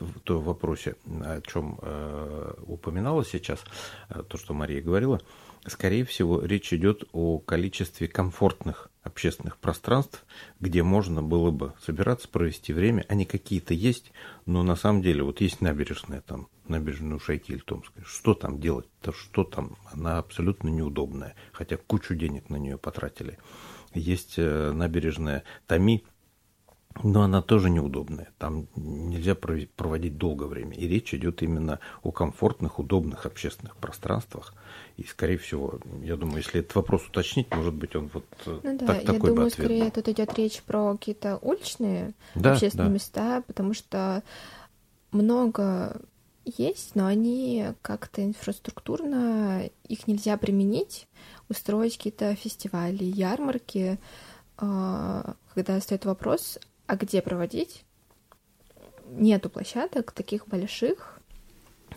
в 0.00 0.20
том 0.20 0.42
вопросе, 0.42 0.96
о 1.06 1.40
чем 1.42 1.78
э, 1.80 2.54
упоминала 2.66 3.24
сейчас, 3.24 3.60
э, 4.08 4.24
то, 4.28 4.36
что 4.36 4.52
Мария 4.52 4.82
говорила, 4.82 5.20
скорее 5.64 6.04
всего, 6.04 6.42
речь 6.42 6.72
идет 6.72 7.04
о 7.12 7.38
количестве 7.38 8.08
комфортных 8.08 8.90
общественных 9.04 9.58
пространств, 9.58 10.24
где 10.58 10.82
можно 10.82 11.22
было 11.22 11.52
бы 11.52 11.74
собираться, 11.84 12.26
провести 12.28 12.72
время. 12.72 13.04
Они 13.08 13.24
какие-то 13.24 13.74
есть, 13.74 14.10
но 14.46 14.64
на 14.64 14.74
самом 14.74 15.02
деле 15.02 15.22
вот 15.22 15.40
есть 15.40 15.60
набережная 15.60 16.22
там, 16.22 16.48
набережная 16.66 17.16
Ушайки 17.16 17.52
или 17.52 17.60
Томская. 17.60 18.04
Что 18.04 18.34
там 18.34 18.58
делать? 18.58 18.88
То 19.02 19.12
что 19.12 19.44
там? 19.44 19.76
Она 19.92 20.18
абсолютно 20.18 20.68
неудобная, 20.68 21.36
хотя 21.52 21.76
кучу 21.76 22.16
денег 22.16 22.50
на 22.50 22.56
нее 22.56 22.76
потратили 22.76 23.38
есть 23.94 24.34
э, 24.36 24.72
набережная 24.72 25.44
Тами, 25.66 26.04
но 27.02 27.22
она 27.22 27.42
тоже 27.42 27.70
неудобная. 27.70 28.30
Там 28.38 28.68
нельзя 28.76 29.34
проводить 29.34 30.16
долгое 30.16 30.46
время. 30.46 30.76
И 30.76 30.86
речь 30.86 31.12
идет 31.12 31.42
именно 31.42 31.80
о 32.02 32.12
комфортных, 32.12 32.78
удобных 32.78 33.26
общественных 33.26 33.76
пространствах. 33.76 34.54
И, 34.96 35.02
скорее 35.02 35.38
всего, 35.38 35.80
я 36.02 36.16
думаю, 36.16 36.38
если 36.38 36.60
этот 36.60 36.76
вопрос 36.76 37.06
уточнить, 37.06 37.52
может 37.52 37.74
быть, 37.74 37.96
он 37.96 38.10
вот 38.12 38.24
э, 38.46 38.60
ну, 38.62 38.78
да, 38.78 38.86
так, 38.86 38.96
я 39.00 39.06
такой 39.06 39.30
думаю, 39.30 39.34
бы 39.34 39.46
ответ 39.46 39.52
скорее 39.66 39.90
тут 39.90 40.08
идет 40.08 40.34
речь 40.38 40.62
про 40.62 40.92
какие-то 40.92 41.38
уличные 41.42 42.12
да, 42.36 42.52
общественные 42.52 42.88
да. 42.88 42.94
места, 42.94 43.42
потому 43.46 43.74
что 43.74 44.22
много 45.10 46.00
есть, 46.44 46.94
но 46.94 47.06
они 47.06 47.68
как-то 47.82 48.22
инфраструктурно, 48.22 49.68
их 49.88 50.06
нельзя 50.06 50.36
применить, 50.36 51.08
устроить 51.48 51.96
какие-то 51.96 52.34
фестивали, 52.34 53.04
ярмарки, 53.04 53.98
а, 54.56 55.34
когда 55.54 55.80
стоит 55.80 56.04
вопрос, 56.04 56.58
а 56.86 56.96
где 56.96 57.22
проводить, 57.22 57.84
нету 59.06 59.50
площадок 59.50 60.12
таких 60.12 60.46
больших 60.48 61.20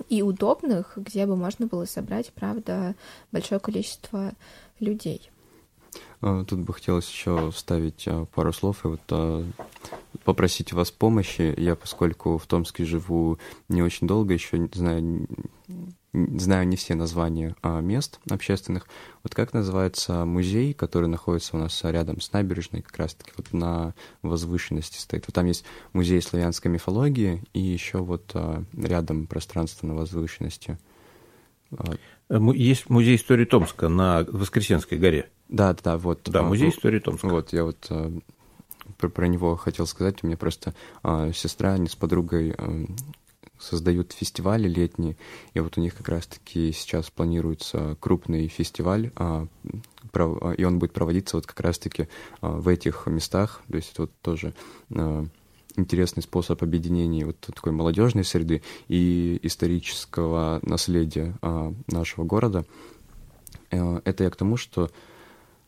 и 0.10 0.22
удобных, 0.22 0.94
где 0.98 1.25
бы 1.25 1.36
можно 1.36 1.68
было 1.68 1.86
собрать, 1.86 2.32
правда, 2.34 2.96
большое 3.32 3.60
количество 3.60 4.34
людей. 4.80 5.30
А, 6.22 6.44
тут 6.44 6.60
бы 6.60 6.74
хотелось 6.74 7.10
еще 7.10 7.51
вставить 7.51 8.08
а, 8.08 8.25
пару 8.25 8.54
слов 8.54 8.86
и 8.86 8.89
вот 8.89 9.46
попросить 10.24 10.74
вас 10.74 10.92
помощи. 10.92 11.54
Я, 11.58 11.75
поскольку 11.75 12.38
в 12.38 12.46
Томске 12.48 12.86
живу 12.86 13.39
не 13.70 13.82
очень 13.82 14.08
долго, 14.08 14.34
еще 14.34 14.68
знаю 14.74 15.27
знаю 16.38 16.67
не 16.67 16.75
все 16.75 16.95
названия 16.95 17.55
а, 17.62 17.81
мест 17.81 18.19
общественных. 18.29 18.88
Вот 19.24 19.36
как 19.36 19.53
называется 19.53 20.25
музей, 20.25 20.74
который 20.74 21.07
находится 21.07 21.55
у 21.55 21.59
нас 21.59 21.79
рядом 21.83 22.21
с 22.21 22.31
набережной, 22.31 22.81
как 22.81 22.97
раз-таки 22.97 23.31
вот 23.38 23.53
на 23.53 23.93
возвышенности 24.21 24.97
стоит. 24.97 25.25
Вот 25.27 25.36
там 25.36 25.45
есть 25.45 25.65
музей 25.93 26.21
славянской 26.21 26.71
мифологии 26.71 27.43
и 27.53 27.59
еще 27.59 28.00
вот 28.00 28.31
а, 28.33 28.63
рядом 28.75 29.27
пространство 29.27 29.88
на 29.88 29.95
возвышенности. 29.95 30.77
А. 31.71 31.93
Есть 32.53 32.89
музей 32.89 33.15
истории 33.15 33.45
Томска 33.45 33.89
на 33.89 34.25
Воскресенской 34.27 34.97
горе. 34.97 35.29
Да, 35.50 35.75
да, 35.81 35.97
вот. 35.97 36.21
Да, 36.25 36.43
музей 36.43 36.69
истории 36.69 37.00
Томска. 37.00 37.27
Вот, 37.27 37.53
я 37.53 37.63
вот 37.63 37.89
про, 38.97 39.09
про 39.09 39.27
него 39.27 39.55
хотел 39.55 39.86
сказать. 39.88 40.24
У 40.24 40.27
меня 40.27 40.38
просто 40.38 40.74
сестра, 41.33 41.74
они 41.74 41.88
с 41.88 41.95
подругой 41.95 42.53
создают 43.60 44.14
фестивали 44.14 44.68
летние, 44.68 45.18
и 45.54 45.60
вот 45.60 45.78
у 45.78 45.82
них 45.82 45.96
как 45.96 46.10
раз-таки 46.10 46.72
сейчас 46.72 47.10
планируется 47.10 47.98
крупный 48.00 48.48
фестиваль, 48.48 49.12
про, 50.12 50.54
и 50.54 50.64
он 50.64 50.80
будет 50.80 50.94
проводиться 50.94 51.38
вот 51.38 51.46
как 51.46 51.60
раз-таки 51.60 52.04
э, 52.04 52.08
в 52.42 52.68
этих 52.68 53.06
местах, 53.08 53.62
то 53.70 53.76
есть 53.76 53.92
это 53.92 54.04
вот 54.04 54.12
тоже 54.22 54.54
э, 54.90 55.26
интересный 55.76 56.24
способ 56.24 56.64
объединения 56.64 57.26
вот 57.26 57.40
такой 57.40 57.72
молодежной 57.72 58.24
среды 58.24 58.64
и 58.88 59.40
исторического 59.44 60.60
наследия 60.64 61.38
нашего 61.88 62.24
города. 62.24 62.66
Э, 63.70 64.02
это 64.06 64.24
я 64.24 64.30
к 64.30 64.36
тому, 64.36 64.58
что 64.58 64.90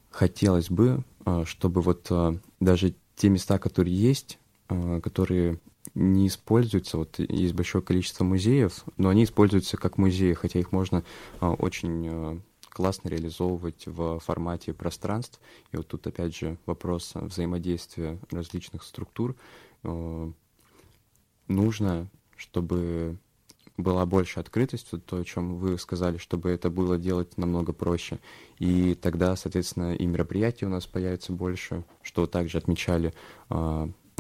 хотелось 0.10 0.70
бы, 0.70 1.04
чтобы 1.46 1.82
вот 1.82 2.12
даже 2.60 2.96
те 3.16 3.30
места, 3.30 3.60
которые 3.60 3.96
есть, 3.96 4.40
которые 4.68 5.60
не 5.96 6.28
используются, 6.28 6.98
вот 6.98 7.20
есть 7.20 7.54
большое 7.54 7.84
количество 7.84 8.24
музеев, 8.24 8.84
но 8.98 9.10
они 9.10 9.24
используются 9.24 9.78
как 9.78 9.98
музеи, 9.98 10.34
хотя 10.34 10.60
их 10.60 10.72
можно 10.72 11.04
э, 11.42 11.46
очень 11.46 12.08
э, 12.08 12.40
классно 12.70 13.10
реализовывать 13.10 13.86
в 13.86 14.20
формате 14.20 14.74
пространств. 14.74 15.40
И 15.72 15.78
вот 15.78 15.88
тут 15.88 16.08
опять 16.08 16.36
же 16.36 16.58
вопрос 16.66 17.12
взаимодействия 17.16 18.20
различных 18.32 18.84
структур. 18.84 19.36
Э, 19.84 20.32
нужно, 21.48 22.08
чтобы 22.36 23.18
была 23.78 24.06
больше 24.06 24.40
открытость, 24.40 24.88
то, 25.06 25.18
о 25.18 25.24
чем 25.24 25.56
вы 25.56 25.78
сказали, 25.78 26.18
чтобы 26.18 26.50
это 26.50 26.70
было 26.70 26.98
делать 26.98 27.38
намного 27.38 27.74
проще. 27.74 28.20
И 28.58 28.96
тогда, 28.96 29.36
соответственно, 29.36 29.96
и 29.96 30.06
мероприятий 30.06 30.66
у 30.66 30.70
нас 30.70 30.86
появится 30.86 31.32
больше, 31.32 31.84
что 32.02 32.28
также 32.28 32.58
отмечали 32.58 33.14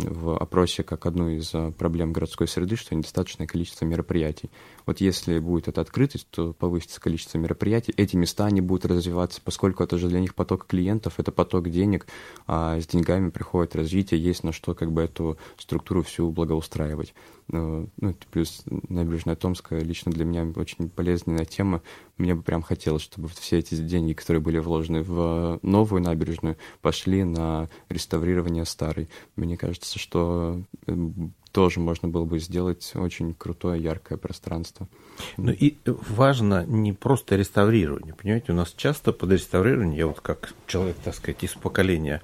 в 0.02 0.38
опросе 0.38 0.84
как 0.84 1.06
одну 1.06 1.30
из 1.30 1.54
а, 1.54 1.72
проблем 1.72 2.14
городской 2.14 2.48
среды, 2.48 2.76
что 2.76 2.96
недостаточное 2.96 3.48
количество 3.48 3.86
мероприятий. 3.86 4.50
Вот 4.86 5.02
если 5.02 5.40
будет 5.40 5.68
эта 5.68 5.82
открытость, 5.82 6.28
то 6.30 6.54
повысится 6.54 7.02
количество 7.02 7.38
мероприятий. 7.38 7.94
Эти 7.98 8.16
места, 8.16 8.46
они 8.46 8.62
будут 8.62 8.86
развиваться, 8.86 9.42
поскольку 9.44 9.84
это 9.84 9.98
же 9.98 10.08
для 10.08 10.20
них 10.20 10.36
поток 10.36 10.66
клиентов, 10.68 11.16
это 11.18 11.32
поток 11.32 11.70
денег, 11.70 12.08
а 12.48 12.80
с 12.80 12.88
деньгами 12.88 13.30
приходит 13.30 13.76
развитие, 13.76 14.22
есть 14.22 14.44
на 14.44 14.52
что 14.52 14.74
как 14.74 14.92
бы 14.92 15.02
эту 15.02 15.38
структуру 15.58 16.04
всю 16.04 16.30
благоустраивать. 16.32 17.14
Э, 17.52 17.86
ну, 17.98 18.16
плюс 18.32 18.64
набережная 18.66 19.36
Томская 19.36 19.82
лично 19.82 20.12
для 20.12 20.26
меня 20.26 20.46
очень 20.56 20.90
полезная 20.90 21.46
тема. 21.46 21.82
Мне 22.18 22.36
бы 22.36 22.44
прям 22.44 22.62
хотелось, 22.62 23.02
чтобы 23.02 23.28
все 23.30 23.58
эти 23.60 23.76
деньги, 23.76 24.14
которые 24.14 24.42
были 24.42 24.60
вложены 24.60 25.02
в 25.02 25.60
новую 25.62 26.02
набережную, 26.02 26.58
пошли 26.82 27.24
на 27.24 27.70
реставрирование 27.90 28.66
старой. 28.66 29.10
Мне 29.36 29.58
кажется, 29.58 29.98
что 29.98 30.62
эм, 30.86 31.34
тоже 31.52 31.80
можно 31.80 32.08
было 32.08 32.26
бы 32.26 32.40
сделать 32.40 32.92
очень 32.96 33.34
крутое, 33.34 33.82
яркое 33.82 34.18
пространство. 34.18 34.88
Ну 35.38 35.52
и 35.52 35.78
важно 35.86 36.66
не 36.66 36.94
просто 36.94 37.36
реставрирование. 37.36 38.14
Понимаете, 38.14 38.52
у 38.52 38.56
нас 38.56 38.74
часто 38.76 39.12
под 39.12 39.32
реставрированием, 39.32 39.98
я 39.98 40.08
вот 40.08 40.22
как 40.22 40.54
человек, 40.68 40.98
так 41.04 41.16
сказать, 41.16 41.44
из 41.44 41.54
поколения 41.54 42.22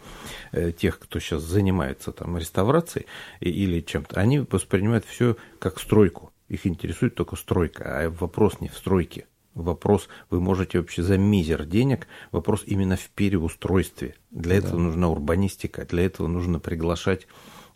э, 0.51 0.72
тех, 0.72 1.00
кто 1.00 1.20
сейчас 1.20 1.44
занимается 1.44 2.12
там 2.12 2.38
реставрацией 2.38 3.08
или 3.39 3.82
чем-то, 3.82 4.20
они 4.20 4.39
воспринимают 4.39 5.05
все 5.05 5.38
как 5.60 5.79
стройку. 5.79 6.32
Их 6.48 6.67
интересует 6.67 7.15
только 7.15 7.36
стройка, 7.36 7.84
а 7.86 8.10
вопрос 8.10 8.62
не 8.62 8.70
в 8.70 8.77
стройке. 8.77 9.25
Вопрос, 9.55 10.10
вы 10.29 10.41
можете 10.41 10.79
вообще 10.79 11.01
за 11.01 11.17
мизер 11.17 11.65
денег, 11.65 12.08
вопрос 12.32 12.63
именно 12.65 12.98
в 12.98 13.10
переустройстве. 13.10 14.16
Для 14.29 14.59
да. 14.59 14.68
этого 14.68 14.79
нужна 14.79 15.07
урбанистика, 15.07 15.85
для 15.85 16.05
этого 16.05 16.27
нужно 16.27 16.59
приглашать 16.59 17.25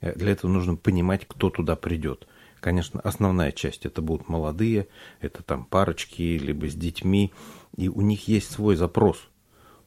для 0.02 0.32
этого 0.32 0.52
нужно 0.52 0.76
понимать, 0.76 1.26
кто 1.28 1.50
туда 1.50 1.76
придет. 1.76 2.28
Конечно, 2.60 3.00
основная 3.00 3.52
часть 3.52 3.86
это 3.86 4.02
будут 4.02 4.28
молодые, 4.28 4.88
это 5.22 5.44
там 5.44 5.66
парочки, 5.66 6.38
либо 6.38 6.70
с 6.70 6.76
детьми, 6.76 7.32
и 7.78 7.88
у 7.88 8.02
них 8.02 8.28
есть 8.28 8.52
свой 8.52 8.76
запрос. 8.76 9.30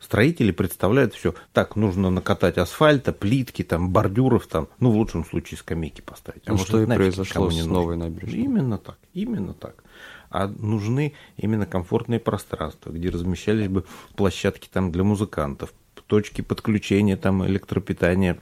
Строители 0.00 0.50
представляют 0.50 1.14
все, 1.14 1.34
так, 1.52 1.76
нужно 1.76 2.10
накатать 2.10 2.58
асфальта, 2.58 3.12
плитки, 3.12 3.62
там, 3.62 3.90
бордюров, 3.90 4.46
там, 4.48 4.68
ну, 4.80 4.90
в 4.90 4.96
лучшем 4.96 5.24
случае 5.24 5.58
скамейки 5.58 6.00
поставить. 6.00 6.42
А 6.46 6.52
ну, 6.52 6.58
что 6.58 6.82
и 6.82 6.86
произошло 6.86 7.50
с 7.50 7.66
новой 7.66 7.96
набережной. 7.96 8.40
Именно 8.40 8.78
так, 8.78 8.98
именно 9.12 9.54
так. 9.54 9.84
А 10.30 10.48
нужны 10.48 11.12
именно 11.36 11.66
комфортные 11.66 12.18
пространства, 12.18 12.90
где 12.90 13.10
размещались 13.10 13.68
бы 13.68 13.84
площадки 14.16 14.68
там 14.72 14.90
для 14.90 15.04
музыкантов, 15.04 15.72
точки 16.12 16.42
подключения 16.42 17.16
там 17.16 17.42
электропитания 17.46 18.38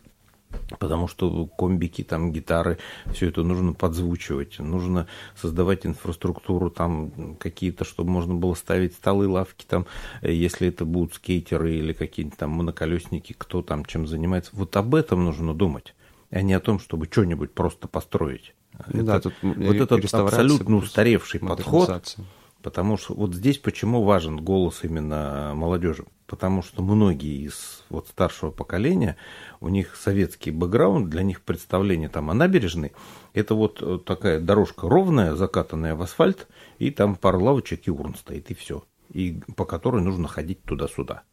потому 0.78 1.08
что 1.08 1.46
комбики, 1.46 2.02
там 2.02 2.32
гитары, 2.32 2.78
все 3.12 3.28
это 3.28 3.42
нужно 3.42 3.72
подзвучивать, 3.72 4.58
нужно 4.58 5.06
создавать 5.34 5.86
инфраструктуру, 5.86 6.70
там 6.70 7.36
какие-то, 7.36 7.84
чтобы 7.84 8.10
можно 8.10 8.34
было 8.34 8.54
ставить 8.54 8.94
столы, 8.94 9.28
лавки, 9.28 9.64
там, 9.66 9.86
если 10.22 10.68
это 10.68 10.84
будут 10.84 11.14
скейтеры 11.14 11.74
или 11.74 11.92
какие-нибудь 11.92 12.38
там 12.38 12.50
моноколесники, 12.50 13.34
кто 13.36 13.62
там 13.62 13.84
чем 13.84 14.06
занимается. 14.06 14.50
Вот 14.54 14.76
об 14.76 14.94
этом 14.94 15.24
нужно 15.24 15.54
думать, 15.54 15.94
а 16.30 16.42
не 16.42 16.54
о 16.54 16.60
том, 16.60 16.78
чтобы 16.78 17.06
что-нибудь 17.10 17.52
просто 17.52 17.88
построить. 17.88 18.54
Ну, 18.88 19.02
это, 19.02 19.04
да, 19.04 19.20
тут 19.20 19.34
вот 19.42 19.76
этот 19.76 20.14
абсолютно 20.14 20.76
устаревший 20.76 21.40
подход, 21.40 22.16
потому 22.62 22.96
что 22.96 23.14
вот 23.14 23.35
здесь 23.35 23.59
почему 23.59 24.03
важен 24.03 24.37
голос 24.37 24.85
именно 24.85 25.53
молодежи 25.55 26.05
потому 26.31 26.62
что 26.62 26.81
многие 26.81 27.44
из 27.44 27.85
вот 27.90 28.07
старшего 28.07 28.53
поколения, 28.53 29.16
у 29.59 29.68
них 29.68 29.96
советский 29.96 30.53
бэкграунд, 30.53 31.11
для 31.11 31.25
них 31.25 31.42
представление 31.42 32.09
там 32.09 32.31
о 32.31 32.35
набережной, 32.35 32.92
это 33.35 33.57
вот 33.57 33.83
э, 33.83 33.99
такая 33.99 34.38
дорожка 34.38 34.88
ровная, 34.88 35.35
закатанная 35.35 35.96
в 35.96 36.03
асфальт, 36.03 36.46
и 36.79 36.92
там 36.92 37.16
пара 37.16 37.37
лавочек 37.37 37.88
и 37.88 37.90
урн 37.90 38.14
стоит, 38.14 38.49
и 38.53 38.55
все, 38.55 38.85
и 39.12 39.42
по 39.57 39.64
которой 39.64 40.03
нужно 40.03 40.29
ходить 40.29 40.62
туда-сюда. 40.62 41.25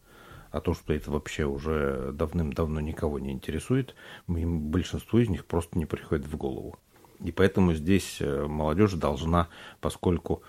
А 0.50 0.62
то, 0.62 0.74
что 0.74 0.92
это 0.94 1.12
вообще 1.12 1.46
уже 1.46 2.12
давным-давно 2.14 2.80
никого 2.80 3.20
не 3.20 3.32
интересует, 3.32 3.94
им, 4.28 4.62
большинству 4.72 5.20
из 5.20 5.30
них 5.30 5.46
просто 5.46 5.78
не 5.78 5.86
приходит 5.86 6.26
в 6.26 6.36
голову. 6.38 6.80
И 7.24 7.32
поэтому 7.32 7.76
здесь 7.76 8.18
э, 8.20 8.48
молодежь 8.48 8.94
должна, 8.94 9.48
поскольку 9.80 10.42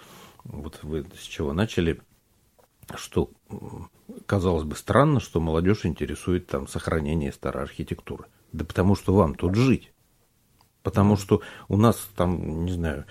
вот 0.48 0.80
вы 0.82 1.06
с 1.16 1.22
чего 1.22 1.52
начали, 1.52 2.00
что 2.96 3.30
казалось 4.26 4.64
бы 4.64 4.76
странно, 4.76 5.20
что 5.20 5.40
молодежь 5.40 5.84
интересует 5.86 6.46
там 6.46 6.66
сохранение 6.66 7.32
старой 7.32 7.62
архитектуры. 7.62 8.24
Да 8.52 8.64
потому 8.64 8.94
что 8.94 9.14
вам 9.14 9.34
тут 9.34 9.54
жить. 9.54 9.92
Потому 10.82 11.16
что 11.16 11.42
у 11.68 11.76
нас 11.76 12.08
там, 12.16 12.64
не 12.64 12.72
знаю, 12.72 13.04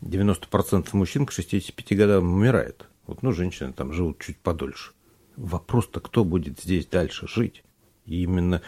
90% 0.00 0.88
мужчин 0.92 1.26
к 1.26 1.32
65 1.32 1.96
годам 1.96 2.32
умирает. 2.32 2.88
Вот, 3.06 3.22
ну, 3.22 3.32
женщины 3.32 3.72
там 3.72 3.92
живут 3.92 4.20
чуть 4.20 4.38
подольше. 4.38 4.92
Вопрос-то, 5.36 6.00
кто 6.00 6.24
будет 6.24 6.60
здесь 6.60 6.86
дальше 6.86 7.26
жить? 7.26 7.64
И 8.06 8.22
именно 8.22 8.62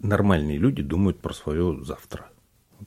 нормальные 0.00 0.58
люди 0.58 0.82
думают 0.82 1.20
про 1.20 1.32
свое 1.32 1.82
завтра, 1.82 2.30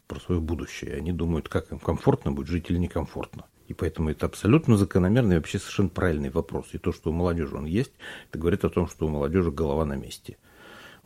про 0.08 0.20
свое 0.20 0.40
будущее. 0.40 0.96
Они 0.96 1.12
думают, 1.12 1.50
как 1.50 1.72
им 1.72 1.80
комфортно 1.80 2.32
будет 2.32 2.48
жить 2.48 2.70
или 2.70 2.78
некомфортно. 2.78 3.46
И 3.72 3.74
поэтому 3.74 4.10
это 4.10 4.26
абсолютно 4.26 4.76
закономерный 4.76 5.38
вообще 5.38 5.58
совершенно 5.58 5.88
правильный 5.88 6.30
вопрос. 6.30 6.68
И 6.74 6.78
то, 6.78 6.92
что 6.92 7.10
у 7.10 7.14
молодежи 7.14 7.56
он 7.56 7.64
есть, 7.64 7.94
это 8.28 8.38
говорит 8.38 8.66
о 8.66 8.70
том, 8.70 8.86
что 8.90 9.06
у 9.06 9.10
молодежи 9.10 9.50
голова 9.50 9.86
на 9.86 9.96
месте. 9.96 10.36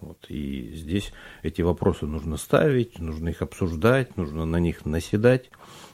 Вот. 0.01 0.25
И 0.29 0.71
здесь 0.73 1.13
эти 1.43 1.61
вопросы 1.61 2.07
нужно 2.07 2.37
ставить, 2.37 2.97
нужно 2.97 3.29
их 3.29 3.43
обсуждать, 3.43 4.17
нужно 4.17 4.45
на 4.45 4.59
них 4.59 4.83
наседать. 4.83 5.51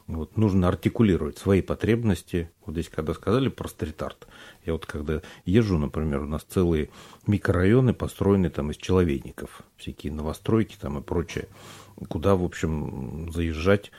Вот, 0.08 0.38
нужно 0.38 0.70
артикулировать 0.70 1.38
свои 1.38 1.62
потребности. 1.62 2.50
Вот 2.66 2.72
здесь, 2.74 2.88
когда 2.88 3.14
сказали 3.14 3.50
про 3.50 3.68
стрит-арт, 3.68 4.30
я 4.66 4.72
вот 4.72 4.86
когда 4.86 5.22
езжу, 5.44 5.78
например, 5.78 6.22
у 6.22 6.28
нас 6.28 6.44
целые 6.44 6.90
микрорайоны 7.28 7.94
построены 7.94 8.50
там 8.50 8.72
из 8.72 8.78
человейников, 8.78 9.62
всякие 9.76 10.14
новостройки 10.14 10.78
там 10.80 11.00
и 11.00 11.02
прочее, 11.02 11.50
куда, 12.08 12.36
в 12.36 12.44
общем, 12.46 13.30
заезжать 13.34 13.92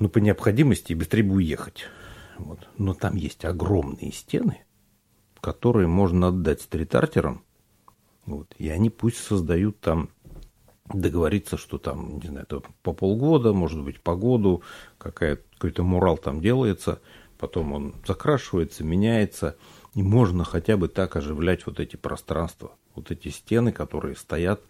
ну, 0.00 0.08
по 0.08 0.18
необходимости 0.18 0.94
быстрее 0.94 1.22
бы 1.22 1.36
уехать. 1.36 1.84
Вот. 2.38 2.68
Но 2.78 2.94
там 2.94 3.14
есть 3.14 3.44
огромные 3.44 4.12
стены, 4.12 4.64
которые 5.40 5.86
можно 5.86 6.28
отдать 6.28 6.62
стрит-артерам, 6.62 7.44
вот, 8.24 8.54
и 8.58 8.68
они 8.68 8.90
пусть 8.90 9.18
создают 9.18 9.78
там, 9.80 10.10
договориться, 10.92 11.56
что 11.56 11.78
там, 11.78 12.18
не 12.18 12.28
знаю, 12.28 12.46
это 12.48 12.62
по 12.82 12.92
полгода, 12.92 13.52
может 13.52 13.82
быть, 13.82 14.00
по 14.00 14.16
году, 14.16 14.62
какой-то 14.98 15.82
мурал 15.82 16.16
там 16.16 16.40
делается, 16.40 17.00
потом 17.38 17.72
он 17.72 17.94
закрашивается, 18.06 18.84
меняется, 18.84 19.56
и 19.94 20.02
можно 20.02 20.44
хотя 20.44 20.76
бы 20.76 20.88
так 20.88 21.16
оживлять 21.16 21.66
вот 21.66 21.78
эти 21.78 21.96
пространства, 21.96 22.72
вот 22.94 23.10
эти 23.10 23.28
стены, 23.28 23.72
которые 23.72 24.16
стоят 24.16 24.62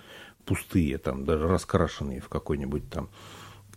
пустые, 0.44 0.98
там 0.98 1.24
даже 1.24 1.46
раскрашенные 1.46 2.20
в 2.20 2.28
какой-нибудь 2.28 2.90
там 2.90 3.10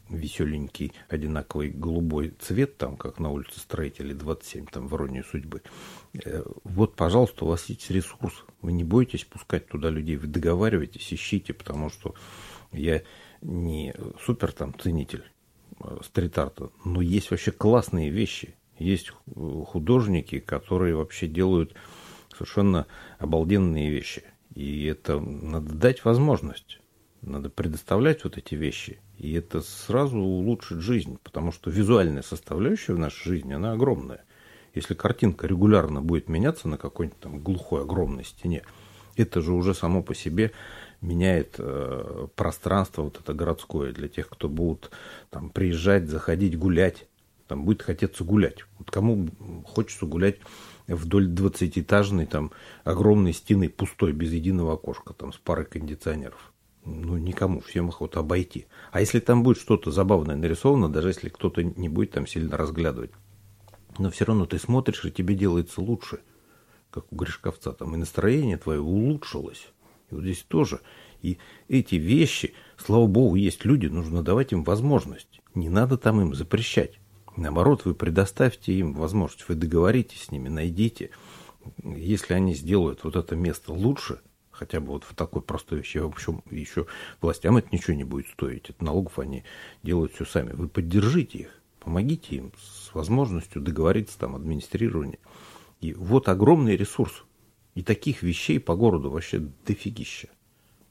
веселенький, 0.10 0.94
одинаковый 1.10 1.70
голубой 1.70 2.34
цвет, 2.40 2.78
там, 2.78 2.98
как 2.98 3.20
на 3.20 3.30
улице 3.30 3.60
Строителей 3.60 4.14
27, 4.14 4.66
там, 4.68 4.88
в 4.88 4.96
Иронии 4.96 5.22
судьбы. 5.22 5.62
Э, 6.24 6.44
вот, 6.64 6.96
пожалуйста, 6.96 7.46
у 7.46 7.48
вас 7.48 7.66
есть 7.66 7.90
ресурс. 7.90 8.46
Вы 8.62 8.74
не 8.74 8.84
бойтесь 8.84 9.24
пускать 9.24 9.68
туда 9.68 9.90
людей, 9.90 10.18
вы 10.18 10.28
договариваетесь, 10.28 11.14
ищите, 11.14 11.54
потому 11.54 11.90
что 11.90 12.16
я 12.72 13.02
не 13.42 13.94
супер 14.26 14.52
там 14.52 14.78
ценитель 14.78 15.24
э, 15.80 15.98
стрит-арта, 16.04 16.72
но 16.86 17.02
есть 17.02 17.32
вообще 17.32 17.52
классные 17.52 18.10
вещи. 18.10 18.56
Есть 18.80 19.12
художники, 19.66 20.40
которые 20.40 20.96
вообще 20.96 21.28
делают 21.28 21.76
совершенно 22.32 22.88
обалденные 23.20 23.90
вещи. 23.90 24.24
И 24.56 24.86
это 24.86 25.20
надо 25.20 25.74
дать 25.74 26.04
возможность. 26.06 26.80
Надо 27.22 27.50
предоставлять 27.50 28.24
вот 28.24 28.38
эти 28.38 28.56
вещи. 28.56 29.00
И 29.18 29.34
это 29.34 29.62
сразу 29.62 30.18
улучшит 30.18 30.80
жизнь, 30.80 31.18
потому 31.24 31.52
что 31.52 31.70
визуальная 31.70 32.24
составляющая 32.24 32.94
в 32.94 33.00
нашей 33.00 33.30
жизни, 33.30 33.54
она 33.54 33.74
огромная. 33.74 34.26
Если 34.74 34.96
картинка 34.96 35.48
регулярно 35.48 36.02
будет 36.02 36.30
меняться 36.30 36.68
на 36.68 36.78
какой-нибудь 36.78 37.20
там 37.20 37.40
глухой 37.40 37.84
огромной 37.84 38.26
стене, 38.26 38.64
это 39.16 39.42
же 39.42 39.54
уже 39.54 39.76
само 39.76 40.02
по 40.02 40.16
себе 40.16 40.52
меняет 41.02 41.56
э, 41.60 42.28
пространство 42.36 43.04
вот 43.04 43.20
это 43.20 43.34
городское 43.34 43.94
для 43.94 44.08
тех, 44.08 44.30
кто 44.30 44.50
будут 44.50 44.90
там 45.30 45.50
приезжать, 45.50 46.10
заходить, 46.10 46.58
гулять. 46.58 47.08
Там 47.48 47.66
будет 47.66 47.84
хотеться 47.84 48.24
гулять. 48.24 48.66
Вот 48.80 48.90
кому 48.90 49.30
хочется 49.66 50.06
гулять 50.06 50.38
вдоль 50.88 51.28
двадцатиэтажной 51.28 52.26
там 52.26 52.52
огромной 52.84 53.34
стены 53.34 53.70
пустой, 53.70 54.14
без 54.14 54.32
единого 54.32 54.74
окошка, 54.74 55.14
там 55.14 55.34
с 55.34 55.38
парой 55.38 55.66
кондиционеров 55.66 56.54
ну, 56.86 57.18
никому, 57.18 57.62
всем 57.62 57.90
охота 57.90 58.20
обойти. 58.20 58.68
А 58.92 59.00
если 59.00 59.20
там 59.20 59.44
будет 59.44 59.58
что-то 59.58 59.92
забавное 59.92 60.36
нарисовано, 60.36 60.90
даже 60.90 61.10
если 61.10 61.30
кто-то 61.30 61.64
не 61.64 61.90
будет 61.90 62.12
там 62.12 62.28
сильно 62.28 62.58
разглядывать, 62.58 63.12
но 63.98 64.10
все 64.10 64.26
равно 64.26 64.46
ты 64.46 64.60
смотришь, 64.60 65.06
и 65.06 65.12
тебе 65.12 65.36
делается 65.36 65.82
лучше, 65.82 66.20
как 66.90 67.12
у 67.12 67.16
Гришковца, 67.16 67.72
там 67.72 67.96
и 67.96 67.98
настроение 67.98 68.58
твое 68.58 68.82
улучшилось. 68.82 69.68
И 70.10 70.16
вот 70.16 70.24
здесь 70.24 70.44
тоже. 70.48 70.82
И 71.22 71.38
эти 71.70 71.96
вещи, 71.96 72.54
слава 72.78 73.08
богу, 73.08 73.36
есть 73.36 73.64
люди, 73.66 73.88
нужно 73.88 74.22
давать 74.22 74.52
им 74.52 74.64
возможность. 74.64 75.42
Не 75.56 75.70
надо 75.70 75.98
там 75.98 76.22
им 76.22 76.36
запрещать. 76.36 77.00
Наоборот, 77.38 77.86
вы 77.86 77.96
предоставьте 77.96 78.74
им 78.74 78.94
возможность, 78.94 79.48
вы 79.48 79.56
договоритесь 79.56 80.24
с 80.24 80.32
ними, 80.32 80.50
найдите. 80.50 81.12
Если 81.82 82.34
они 82.34 82.54
сделают 82.54 83.04
вот 83.04 83.16
это 83.16 83.36
место 83.36 83.72
лучше– 83.72 84.20
хотя 84.64 84.80
бы 84.80 84.94
вот 84.94 85.04
в 85.04 85.14
такой 85.14 85.42
простой 85.42 85.80
вещи. 85.80 85.98
В 85.98 86.06
общем, 86.06 86.42
еще 86.50 86.88
властям 87.20 87.58
это 87.58 87.68
ничего 87.74 87.96
не 87.96 88.06
будет 88.06 88.28
стоить. 88.30 88.70
Это 88.70 88.82
налогов 88.82 89.20
они 89.20 89.44
делают 89.84 90.14
все 90.14 90.24
сами. 90.24 90.54
Вы 90.54 90.70
поддержите 90.70 91.40
их, 91.40 91.62
помогите 91.82 92.38
им 92.38 92.54
с 92.58 92.94
возможностью 92.94 93.62
договориться 93.62 94.18
там 94.18 94.38
администрирование. 94.38 95.20
И 95.82 95.94
вот 95.94 96.30
огромный 96.30 96.78
ресурс. 96.78 97.26
И 97.76 97.84
таких 97.84 98.24
вещей 98.24 98.58
по 98.60 98.76
городу 98.76 99.10
вообще 99.10 99.40
дофигища. 99.66 100.30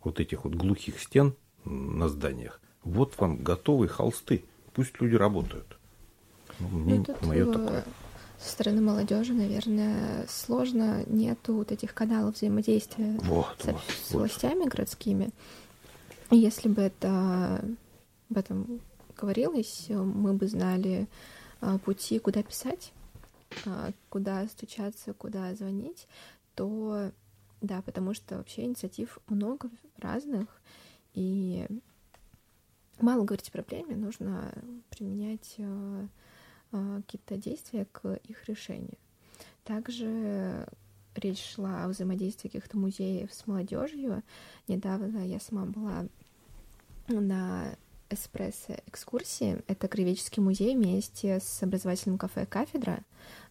Вот 0.04 0.20
этих 0.20 0.44
вот 0.44 0.54
глухих 0.54 1.00
стен 1.00 1.34
на 1.64 2.08
зданиях. 2.08 2.60
Вот 2.84 3.18
вам 3.18 3.38
готовые 3.38 3.88
холсты. 3.88 4.44
Пусть 4.74 5.00
люди 5.00 5.14
работают. 5.14 5.78
Ну, 6.58 6.68
мне 6.68 7.04
мое 7.22 7.50
такое 7.50 7.84
со 8.42 8.50
стороны 8.50 8.80
молодежи, 8.80 9.32
наверное, 9.32 10.26
сложно, 10.28 11.04
нету 11.06 11.54
вот 11.54 11.70
этих 11.70 11.94
каналов 11.94 12.36
взаимодействия 12.36 13.16
вот, 13.22 13.56
с, 13.60 13.66
вот, 13.66 13.82
с 14.08 14.10
властями 14.12 14.64
вот. 14.64 14.70
городскими. 14.70 15.30
Если 16.30 16.68
бы 16.68 16.82
это 16.82 17.64
об 18.30 18.38
этом 18.38 18.80
говорилось, 19.16 19.86
мы 19.88 20.32
бы 20.32 20.48
знали 20.48 21.06
а, 21.60 21.78
пути, 21.78 22.18
куда 22.18 22.42
писать, 22.42 22.92
а, 23.66 23.90
куда 24.08 24.46
стучаться, 24.48 25.12
куда 25.14 25.54
звонить, 25.54 26.08
то 26.54 27.12
да, 27.60 27.80
потому 27.82 28.14
что 28.14 28.38
вообще 28.38 28.64
инициатив 28.64 29.18
много 29.28 29.70
разных, 29.98 30.48
и 31.14 31.66
мало 33.00 33.24
говорить 33.24 33.48
о 33.48 33.52
проблеме, 33.52 33.94
нужно 33.94 34.52
применять 34.90 35.54
а, 35.58 36.08
какие-то 36.72 37.36
действия 37.36 37.86
к 37.92 38.14
их 38.24 38.48
решению. 38.48 38.98
Также 39.64 40.66
речь 41.14 41.44
шла 41.54 41.84
о 41.84 41.88
взаимодействии 41.88 42.48
каких-то 42.48 42.76
музеев 42.76 43.32
с 43.32 43.46
молодежью. 43.46 44.22
Недавно 44.68 45.26
я 45.26 45.38
сама 45.40 45.66
была 45.66 46.06
на 47.08 47.76
эспрессо 48.10 48.74
экскурсии. 48.86 49.62
Это 49.66 49.88
Кривеческий 49.88 50.42
музей 50.42 50.74
вместе 50.74 51.40
с 51.40 51.62
образовательным 51.62 52.18
кафе 52.18 52.46
«Кафедра» 52.46 53.00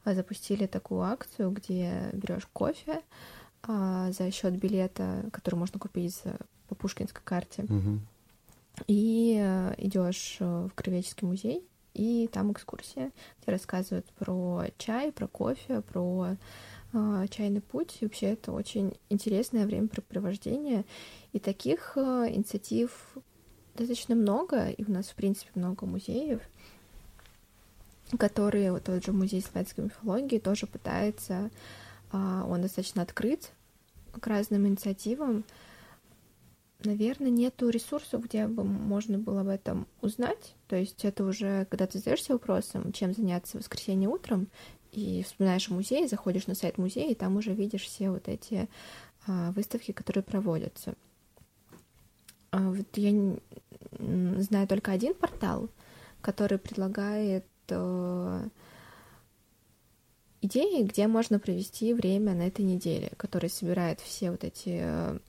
запустили 0.06 0.66
такую 0.66 1.02
акцию, 1.02 1.52
где 1.52 2.10
берешь 2.14 2.48
кофе 2.52 3.02
а, 3.64 4.12
за 4.12 4.32
счет 4.32 4.56
билета, 4.58 5.26
который 5.32 5.56
можно 5.56 5.80
купить 5.80 6.22
по 6.68 6.76
Пушкинской 6.76 7.22
карте, 7.24 7.64
угу. 7.64 8.00
и 8.88 9.40
а, 9.40 9.74
идешь 9.78 10.38
в 10.40 10.72
Кривеческий 10.76 11.28
музей 11.28 11.68
и 11.94 12.30
там 12.32 12.52
экскурсия, 12.52 13.12
где 13.42 13.52
рассказывают 13.52 14.06
про 14.18 14.66
чай, 14.78 15.12
про 15.12 15.28
кофе, 15.28 15.82
про 15.82 16.38
э, 16.94 17.26
чайный 17.30 17.62
путь. 17.62 17.98
И 18.00 18.06
вообще 18.06 18.28
это 18.28 18.52
очень 18.52 18.94
интересное 19.10 19.66
времяпрепровождение. 19.66 20.86
И 21.34 21.40
таких 21.40 21.94
э, 21.96 22.00
инициатив 22.30 23.16
достаточно 23.76 24.16
много, 24.16 24.70
и 24.70 24.84
у 24.84 24.92
нас, 24.92 25.08
в 25.08 25.16
принципе, 25.16 25.52
много 25.56 25.86
музеев, 25.86 26.42
которые, 28.18 28.72
вот 28.72 28.84
тот 28.84 29.04
же 29.04 29.12
музей 29.12 29.42
славянской 29.42 29.86
мифологии 29.86 30.40
тоже 30.40 30.68
пытается, 30.68 31.50
э, 32.12 32.44
он 32.48 32.62
достаточно 32.62 33.02
открыт 33.02 33.52
к 34.20 34.28
разным 34.28 34.68
инициативам, 34.68 35.44
наверное, 36.86 37.30
нету 37.30 37.70
ресурсов, 37.70 38.24
где 38.24 38.48
бы 38.48 38.64
можно 38.64 39.18
было 39.18 39.42
об 39.42 39.48
этом 39.48 39.88
узнать. 40.02 40.56
То 40.68 40.76
есть 40.76 41.04
это 41.06 41.24
уже, 41.24 41.66
когда 41.70 41.88
ты 41.88 42.00
задаешься 42.00 42.34
вопросом, 42.34 42.92
чем 42.94 43.14
заняться 43.14 43.58
в 43.58 43.62
воскресенье 43.62 44.10
утром, 44.10 44.48
и 44.92 45.24
вспоминаешь 45.24 45.70
музей, 45.70 46.08
заходишь 46.08 46.48
на 46.48 46.56
сайт 46.56 46.78
музея, 46.78 47.12
и 47.12 47.16
там 47.16 47.38
уже 47.38 47.54
видишь 47.54 47.84
все 47.84 48.10
вот 48.10 48.28
эти 48.28 48.68
а, 49.26 49.52
выставки, 49.52 49.92
которые 49.92 50.24
проводятся. 50.24 50.96
А 52.52 52.70
вот 52.70 52.88
я 52.98 53.38
знаю 54.00 54.68
только 54.68 54.92
один 54.92 55.14
портал, 55.14 55.70
который 56.22 56.58
предлагает 56.58 57.46
а, 57.70 58.46
идеи, 60.42 60.84
где 60.84 61.08
можно 61.08 61.40
провести 61.40 61.94
время 61.94 62.34
на 62.34 62.48
этой 62.48 62.66
неделе, 62.66 63.12
который 63.18 63.50
собирает 63.50 64.02
все 64.02 64.32
вот 64.32 64.44
эти 64.44 65.20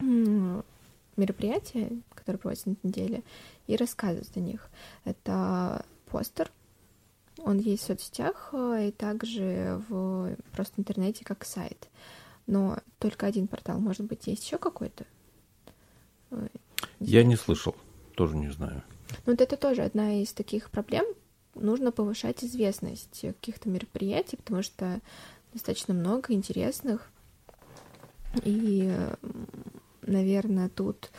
мероприятия, 0.00 1.90
которые 2.14 2.38
проводятся 2.38 2.68
на 2.68 2.74
этой 2.74 2.86
неделе, 2.86 3.22
и 3.66 3.76
рассказывать 3.76 4.36
о 4.36 4.40
них. 4.40 4.68
Это 5.04 5.84
постер, 6.06 6.50
он 7.38 7.58
есть 7.58 7.82
в 7.82 7.86
соцсетях 7.86 8.50
э, 8.52 8.88
и 8.88 8.92
также 8.92 9.82
в 9.88 10.36
просто 10.52 10.80
интернете 10.80 11.24
как 11.24 11.44
сайт. 11.44 11.88
Но 12.46 12.78
только 12.98 13.26
один 13.26 13.48
портал, 13.48 13.78
может 13.78 14.02
быть, 14.02 14.26
есть 14.26 14.44
еще 14.44 14.58
какой-то? 14.58 15.04
Я 17.00 17.24
не 17.24 17.36
слышал, 17.36 17.74
тоже 18.14 18.36
не 18.36 18.50
знаю. 18.50 18.82
Ну, 19.26 19.32
вот 19.32 19.40
это 19.40 19.56
тоже 19.56 19.82
одна 19.82 20.20
из 20.22 20.32
таких 20.32 20.70
проблем. 20.70 21.04
Нужно 21.54 21.92
повышать 21.92 22.44
известность 22.44 23.20
каких-то 23.20 23.68
мероприятий, 23.68 24.36
потому 24.36 24.62
что 24.62 25.00
достаточно 25.52 25.94
много 25.94 26.32
интересных. 26.32 27.10
И 28.44 28.92
наверное, 30.06 30.68
тут 30.68 31.10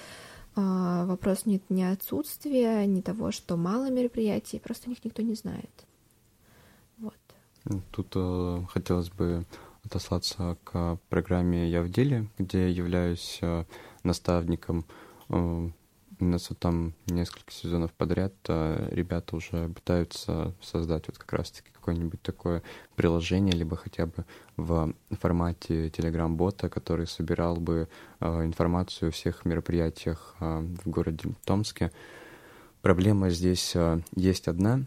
э, 0.55 1.05
вопрос 1.05 1.45
нет 1.45 1.63
не 1.69 1.83
отсутствия, 1.83 2.85
не 2.85 3.01
того, 3.01 3.31
что 3.31 3.57
мало 3.57 3.89
мероприятий, 3.89 4.59
просто 4.59 4.87
о 4.87 4.89
них 4.89 5.03
никто 5.03 5.21
не 5.21 5.35
знает. 5.35 5.85
Вот. 6.97 7.13
Тут 7.91 8.11
э, 8.15 8.61
хотелось 8.69 9.09
бы 9.09 9.45
отослаться 9.83 10.57
к 10.63 10.99
программе 11.09 11.69
«Я 11.69 11.81
в 11.81 11.89
деле», 11.89 12.27
где 12.37 12.69
являюсь 12.69 13.39
э, 13.41 13.65
наставником 14.03 14.85
э, 15.29 15.69
у 16.19 16.25
нас 16.25 16.49
там 16.59 16.93
несколько 17.05 17.51
сезонов 17.51 17.93
подряд 17.93 18.33
а, 18.47 18.89
ребята 18.91 19.35
уже 19.35 19.69
пытаются 19.69 20.53
создать 20.61 21.07
вот 21.07 21.17
как 21.17 21.31
раз-таки 21.33 21.69
какое-нибудь 21.87 22.21
такое 22.21 22.63
приложение, 22.95 23.53
либо 23.53 23.77
хотя 23.77 24.07
бы 24.07 24.25
в 24.57 24.93
формате 25.11 25.89
телеграм-бота, 25.89 26.67
который 26.67 27.07
собирал 27.07 27.55
бы 27.55 27.87
а, 28.19 28.43
информацию 28.43 29.09
о 29.09 29.11
всех 29.11 29.45
мероприятиях 29.45 30.35
а, 30.39 30.59
в 30.59 30.89
городе 30.89 31.29
Томске. 31.45 31.91
Проблема 32.81 33.29
здесь 33.29 33.75
есть 34.15 34.47
одна. 34.47 34.81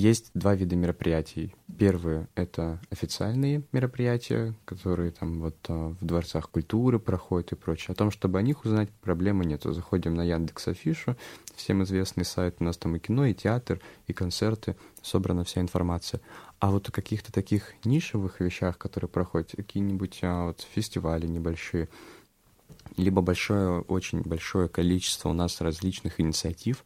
Есть 0.00 0.30
два 0.34 0.54
вида 0.54 0.76
мероприятий. 0.76 1.54
Первые— 1.78 2.28
это 2.34 2.80
официальные 2.90 3.62
мероприятия, 3.70 4.54
которые 4.64 5.12
там 5.12 5.40
вот 5.40 5.56
а, 5.68 5.94
в 6.00 6.04
дворцах 6.04 6.50
культуры 6.50 6.98
проходят 6.98 7.52
и 7.52 7.54
прочее. 7.54 7.92
О 7.92 7.94
том, 7.94 8.10
чтобы 8.10 8.38
о 8.38 8.42
них 8.42 8.64
узнать, 8.64 8.90
проблемы 9.02 9.44
нет. 9.44 9.62
Заходим 9.62 10.14
на 10.14 10.22
Яндекс 10.22 10.68
Афишу, 10.68 11.16
всем 11.54 11.82
известный 11.82 12.24
сайт, 12.24 12.56
у 12.60 12.64
нас 12.64 12.78
там 12.78 12.96
и 12.96 12.98
кино, 12.98 13.26
и 13.26 13.34
театр, 13.34 13.80
и 14.06 14.12
концерты, 14.12 14.74
собрана 15.02 15.44
вся 15.44 15.60
информация. 15.60 16.20
А 16.58 16.70
вот 16.70 16.88
о 16.88 16.92
каких-то 16.92 17.30
таких 17.30 17.74
нишевых 17.84 18.40
вещах, 18.40 18.78
которые 18.78 19.08
проходят, 19.08 19.52
какие-нибудь 19.54 20.20
а, 20.22 20.46
вот, 20.46 20.66
фестивали 20.74 21.26
небольшие, 21.26 21.88
либо 22.96 23.20
большое, 23.20 23.80
очень 23.82 24.22
большое 24.22 24.68
количество 24.68 25.28
у 25.28 25.34
нас 25.34 25.60
различных 25.60 26.20
инициатив, 26.20 26.84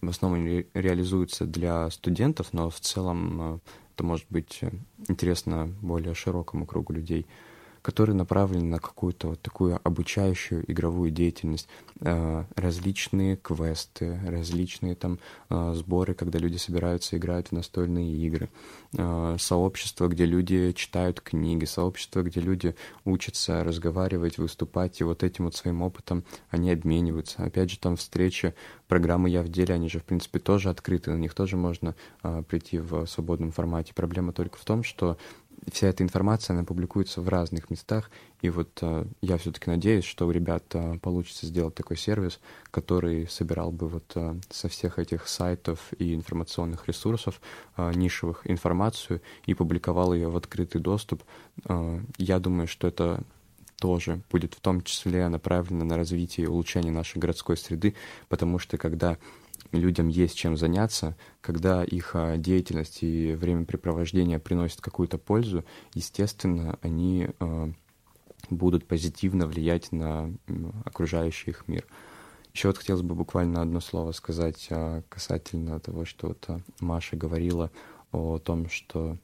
в 0.00 0.08
основном 0.08 0.44
ре 0.44 0.66
реализуются 0.74 1.44
для 1.46 1.90
студентов, 1.90 2.52
но 2.52 2.70
в 2.70 2.80
целом 2.80 3.40
а, 3.40 3.58
это 3.94 4.04
может 4.04 4.26
быть 4.28 4.60
интересно 5.08 5.72
более 5.80 6.14
широкому 6.14 6.66
кругу 6.66 6.92
людей– 6.92 7.26
которые 7.88 8.14
направлены 8.14 8.66
на 8.66 8.80
какую-то 8.80 9.28
вот 9.28 9.40
такую 9.40 9.80
обучающую 9.82 10.62
игровую 10.70 11.10
деятельность, 11.10 11.68
э, 12.02 12.44
различные 12.54 13.36
квесты, 13.36 14.20
различные 14.26 14.94
там 14.94 15.18
э, 15.48 15.72
сборы, 15.74 16.12
когда 16.12 16.38
люди 16.38 16.58
собираются 16.58 17.16
играть 17.16 17.48
в 17.48 17.52
настольные 17.52 18.12
игры, 18.12 18.50
э, 18.92 19.36
сообщества, 19.40 20.08
где 20.08 20.26
люди 20.26 20.72
читают 20.72 21.22
книги, 21.22 21.64
сообщества, 21.64 22.20
где 22.20 22.40
люди 22.40 22.74
учатся 23.06 23.64
разговаривать, 23.64 24.36
выступать, 24.36 25.00
и 25.00 25.04
вот 25.04 25.22
этим 25.22 25.46
вот 25.46 25.56
своим 25.56 25.80
опытом 25.80 26.24
они 26.50 26.70
обмениваются. 26.70 27.42
Опять 27.42 27.70
же, 27.70 27.78
там 27.78 27.96
встречи, 27.96 28.52
программы 28.86 29.30
«Я 29.30 29.40
в 29.42 29.48
деле», 29.48 29.74
они 29.74 29.88
же, 29.88 30.00
в 30.00 30.04
принципе, 30.04 30.40
тоже 30.40 30.68
открыты, 30.68 31.10
на 31.10 31.16
них 31.16 31.32
тоже 31.32 31.56
можно 31.56 31.94
прийти 32.48 32.78
в 32.78 33.06
свободном 33.06 33.50
формате. 33.50 33.94
Проблема 33.94 34.34
только 34.34 34.58
в 34.58 34.64
том, 34.66 34.84
что 34.84 35.16
вся 35.70 35.88
эта 35.88 36.02
информация, 36.02 36.54
она 36.54 36.64
публикуется 36.64 37.20
в 37.20 37.28
разных 37.28 37.70
местах, 37.70 38.10
и 38.40 38.50
вот 38.50 38.78
э, 38.82 39.04
я 39.20 39.36
все-таки 39.38 39.70
надеюсь, 39.70 40.04
что 40.04 40.26
у 40.26 40.30
ребят 40.30 40.64
э, 40.74 40.98
получится 40.98 41.46
сделать 41.46 41.74
такой 41.74 41.96
сервис, 41.96 42.40
который 42.70 43.26
собирал 43.28 43.72
бы 43.72 43.88
вот 43.88 44.12
э, 44.14 44.36
со 44.50 44.68
всех 44.68 44.98
этих 44.98 45.26
сайтов 45.28 45.92
и 45.98 46.14
информационных 46.14 46.86
ресурсов 46.86 47.40
нишевых 47.76 48.42
информацию 48.44 49.20
и 49.46 49.54
публиковал 49.54 50.12
ее 50.12 50.28
в 50.28 50.36
открытый 50.36 50.80
доступ. 50.80 51.22
Я 52.18 52.38
думаю, 52.38 52.66
что 52.66 52.88
это 52.88 53.22
тоже 53.80 54.20
будет 54.30 54.54
в 54.54 54.60
том 54.60 54.82
числе 54.82 55.28
направлено 55.28 55.84
на 55.84 55.96
развитие 55.96 56.44
и 56.44 56.48
улучшение 56.48 56.92
нашей 56.92 57.18
городской 57.18 57.56
среды, 57.56 57.94
потому 58.28 58.58
что 58.58 58.76
когда 58.76 59.18
людям 59.72 60.08
есть 60.08 60.36
чем 60.36 60.56
заняться, 60.56 61.16
когда 61.40 61.84
их 61.84 62.12
а, 62.14 62.36
деятельность 62.36 63.02
и 63.02 63.34
времяпрепровождение 63.34 64.38
приносят 64.38 64.80
какую-то 64.80 65.18
пользу, 65.18 65.64
естественно, 65.94 66.78
они 66.82 67.28
а, 67.40 67.70
будут 68.50 68.86
позитивно 68.86 69.46
влиять 69.46 69.92
на 69.92 70.32
окружающий 70.84 71.50
их 71.50 71.68
мир. 71.68 71.84
Еще 72.54 72.68
вот 72.68 72.78
хотелось 72.78 73.02
бы 73.02 73.14
буквально 73.14 73.62
одно 73.62 73.80
слово 73.80 74.12
сказать 74.12 74.68
а, 74.70 75.02
касательно 75.08 75.80
того, 75.80 76.04
что 76.04 76.28
вот 76.28 76.48
Маша 76.80 77.16
говорила 77.16 77.70
о 78.10 78.38
том, 78.38 78.68
что 78.68 79.18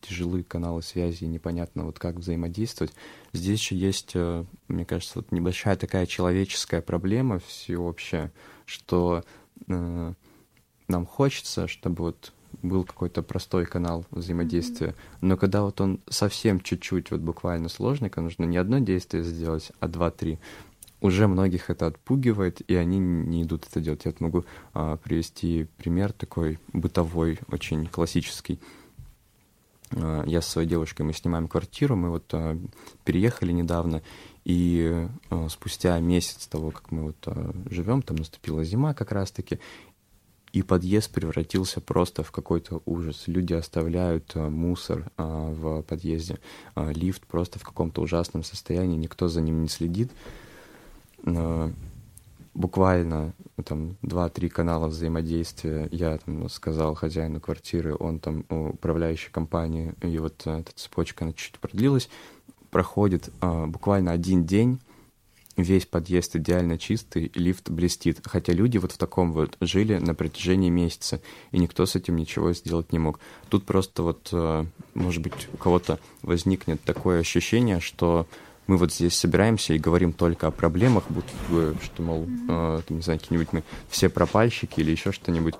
тяжелые 0.00 0.44
каналы 0.44 0.82
связи, 0.82 1.24
непонятно 1.24 1.84
вот 1.84 1.98
как 1.98 2.16
взаимодействовать. 2.16 2.92
Здесь 3.32 3.58
еще 3.58 3.76
есть, 3.76 4.12
э, 4.14 4.44
мне 4.68 4.84
кажется, 4.84 5.18
вот 5.18 5.32
небольшая 5.32 5.76
такая 5.76 6.06
человеческая 6.06 6.82
проблема 6.82 7.40
всеобщая, 7.40 8.32
что 8.64 9.24
э, 9.66 10.12
нам 10.88 11.06
хочется, 11.06 11.66
чтобы 11.66 12.04
вот 12.04 12.32
был 12.62 12.84
какой-то 12.84 13.22
простой 13.22 13.66
канал 13.66 14.06
взаимодействия, 14.10 14.90
mm-hmm. 14.90 15.18
но 15.22 15.36
когда 15.36 15.62
вот 15.62 15.80
он 15.80 16.00
совсем 16.08 16.60
чуть-чуть, 16.60 17.10
вот 17.10 17.20
буквально 17.20 17.68
сложный, 17.68 18.10
когда 18.10 18.22
нужно 18.22 18.44
не 18.44 18.56
одно 18.56 18.78
действие 18.78 19.24
сделать, 19.24 19.72
а 19.80 19.88
два-три, 19.88 20.38
уже 21.00 21.26
многих 21.26 21.68
это 21.68 21.86
отпугивает, 21.86 22.62
и 22.66 22.74
они 22.76 22.98
не 22.98 23.42
идут 23.42 23.66
это 23.70 23.80
делать. 23.80 24.06
Я 24.06 24.12
вот 24.12 24.20
могу 24.20 24.44
а, 24.72 24.96
привести 24.96 25.66
пример 25.76 26.12
такой 26.12 26.58
бытовой, 26.72 27.38
очень 27.48 27.86
классический. 27.88 28.58
А, 29.96 30.24
я 30.26 30.40
со 30.40 30.50
своей 30.50 30.68
девушкой, 30.68 31.02
мы 31.02 31.12
снимаем 31.12 31.48
квартиру, 31.48 31.96
мы 31.96 32.10
вот 32.10 32.24
а, 32.32 32.58
переехали 33.04 33.52
недавно, 33.52 34.02
и 34.44 35.08
а, 35.30 35.48
спустя 35.48 35.98
месяц 36.00 36.46
того, 36.46 36.70
как 36.70 36.90
мы 36.90 37.04
вот 37.04 37.28
живем, 37.70 38.02
там 38.02 38.16
наступила 38.16 38.64
зима 38.64 38.94
как 38.94 39.12
раз-таки, 39.12 39.60
и 40.52 40.62
подъезд 40.62 41.10
превратился 41.10 41.80
просто 41.80 42.22
в 42.22 42.30
какой-то 42.30 42.80
ужас. 42.86 43.24
Люди 43.26 43.54
оставляют 43.54 44.36
мусор 44.36 45.10
в 45.16 45.82
подъезде, 45.82 46.38
лифт 46.76 47.26
просто 47.26 47.58
в 47.58 47.64
каком-то 47.64 48.02
ужасном 48.02 48.44
состоянии, 48.44 48.96
никто 48.96 49.26
за 49.26 49.40
ним 49.40 49.62
не 49.62 49.68
следит 49.68 50.12
буквально 52.54 53.34
там 53.64 53.96
два-три 54.02 54.48
канала 54.48 54.86
взаимодействия. 54.86 55.88
Я 55.90 56.18
там 56.18 56.48
сказал 56.48 56.94
хозяину 56.94 57.40
квартиры, 57.40 57.96
он 57.98 58.20
там 58.20 58.44
управляющей 58.48 59.30
компании, 59.30 59.94
и 60.02 60.18
вот 60.18 60.46
эта 60.46 60.72
цепочка, 60.74 61.24
она 61.24 61.32
чуть 61.32 61.58
продлилась. 61.58 62.08
Проходит 62.70 63.30
а, 63.40 63.66
буквально 63.66 64.12
один 64.12 64.44
день, 64.44 64.80
весь 65.56 65.86
подъезд 65.86 66.36
идеально 66.36 66.78
чистый, 66.78 67.30
лифт 67.34 67.70
блестит. 67.70 68.20
Хотя 68.24 68.52
люди 68.52 68.78
вот 68.78 68.92
в 68.92 68.98
таком 68.98 69.32
вот 69.32 69.56
жили 69.60 69.98
на 69.98 70.14
протяжении 70.14 70.70
месяца, 70.70 71.20
и 71.52 71.58
никто 71.58 71.86
с 71.86 71.94
этим 71.94 72.16
ничего 72.16 72.52
сделать 72.52 72.92
не 72.92 72.98
мог. 72.98 73.20
Тут 73.48 73.64
просто 73.64 74.02
вот, 74.02 74.28
э, 74.32 74.64
может 74.94 75.22
быть, 75.22 75.48
у 75.52 75.56
кого-то 75.56 75.98
возникнет 76.22 76.82
такое 76.82 77.20
ощущение, 77.20 77.80
что 77.80 78.26
мы 78.66 78.76
вот 78.76 78.92
здесь 78.92 79.16
собираемся 79.16 79.74
и 79.74 79.78
говорим 79.78 80.12
только 80.12 80.46
о 80.46 80.50
проблемах, 80.50 81.04
будто 81.08 81.32
бы, 81.48 81.76
что, 81.82 82.02
мол, 82.02 82.26
э, 82.48 82.82
там, 82.86 82.96
не 82.96 83.02
знаю, 83.02 83.20
какие-нибудь 83.20 83.52
мы 83.52 83.62
все 83.88 84.08
пропальщики 84.08 84.80
или 84.80 84.90
еще 84.90 85.12
что-нибудь. 85.12 85.54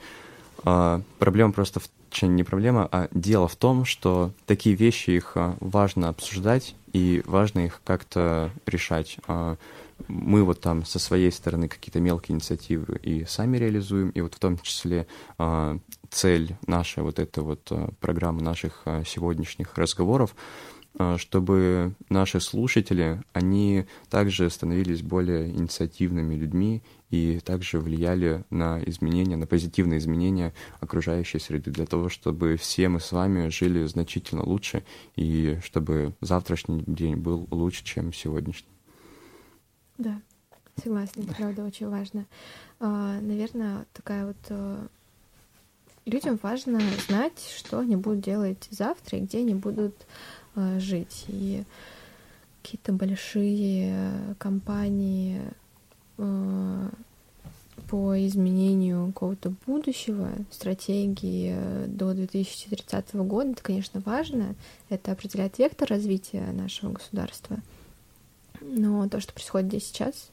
Э, 0.64 1.00
проблема 1.18 1.52
просто 1.52 1.80
в 1.80 1.88
не 2.22 2.44
проблема, 2.44 2.88
а 2.92 3.08
дело 3.10 3.48
в 3.48 3.56
том, 3.56 3.84
что 3.84 4.30
такие 4.46 4.76
вещи 4.76 5.10
их 5.10 5.32
а, 5.34 5.56
важно 5.58 6.08
обсуждать 6.08 6.76
и 6.92 7.24
важно 7.26 7.66
их 7.66 7.80
как-то 7.82 8.52
решать. 8.66 9.18
Мы 10.06 10.44
вот 10.44 10.60
там 10.60 10.84
со 10.84 11.00
своей 11.00 11.32
стороны 11.32 11.66
какие-то 11.66 11.98
мелкие 11.98 12.36
инициативы 12.36 12.98
и 12.98 13.24
сами 13.24 13.56
реализуем, 13.56 14.10
и 14.10 14.20
вот 14.20 14.34
в 14.34 14.38
том 14.38 14.58
числе 14.58 15.08
цель 16.08 16.56
нашей 16.68 17.02
вот 17.02 17.18
этой 17.18 17.42
вот 17.42 17.72
программы 17.98 18.42
наших 18.42 18.84
сегодняшних 19.04 19.76
разговоров 19.76 20.36
чтобы 21.16 21.94
наши 22.08 22.40
слушатели, 22.40 23.20
они 23.32 23.86
также 24.10 24.48
становились 24.48 25.02
более 25.02 25.50
инициативными 25.50 26.34
людьми 26.36 26.82
и 27.10 27.40
также 27.40 27.80
влияли 27.80 28.44
на 28.50 28.82
изменения, 28.84 29.36
на 29.36 29.46
позитивные 29.46 29.98
изменения 29.98 30.52
окружающей 30.80 31.38
среды, 31.38 31.70
для 31.70 31.86
того, 31.86 32.08
чтобы 32.08 32.56
все 32.56 32.88
мы 32.88 33.00
с 33.00 33.10
вами 33.12 33.48
жили 33.48 33.84
значительно 33.86 34.44
лучше 34.44 34.84
и 35.16 35.58
чтобы 35.64 36.14
завтрашний 36.20 36.84
день 36.86 37.16
был 37.16 37.48
лучше, 37.50 37.84
чем 37.84 38.12
сегодняшний. 38.12 38.68
Да, 39.98 40.20
согласна, 40.82 41.22
это 41.22 41.34
правда 41.34 41.64
очень 41.64 41.88
важно. 41.88 42.26
А, 42.80 43.20
наверное, 43.20 43.86
такая 43.92 44.26
вот 44.26 44.36
э, 44.48 44.86
людям 46.04 46.38
важно 46.42 46.80
знать, 47.06 47.52
что 47.56 47.78
они 47.78 47.96
будут 47.96 48.20
делать 48.20 48.66
завтра 48.70 49.18
и 49.18 49.22
где 49.22 49.38
они 49.38 49.54
будут 49.54 49.94
жить. 50.78 51.24
И 51.28 51.64
какие-то 52.62 52.92
большие 52.92 54.36
компании 54.38 55.40
э, 56.18 56.88
по 57.88 58.26
изменению 58.26 59.08
какого-то 59.08 59.52
будущего, 59.66 60.30
стратегии 60.50 61.54
до 61.86 62.14
2030 62.14 63.14
года, 63.14 63.50
это, 63.50 63.62
конечно, 63.62 64.00
важно. 64.00 64.54
Это 64.88 65.12
определяет 65.12 65.58
вектор 65.58 65.88
развития 65.88 66.50
нашего 66.52 66.92
государства. 66.92 67.58
Но 68.60 69.08
то, 69.08 69.20
что 69.20 69.32
происходит 69.32 69.68
здесь 69.68 69.86
сейчас, 69.88 70.30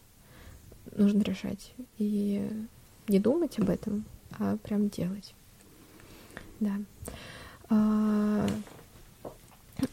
нужно 0.96 1.22
решать. 1.22 1.74
И 1.98 2.50
не 3.08 3.20
думать 3.20 3.60
об 3.60 3.70
этом, 3.70 4.06
а 4.40 4.58
прям 4.58 4.90
делать. 4.90 5.34
Да. 6.60 6.78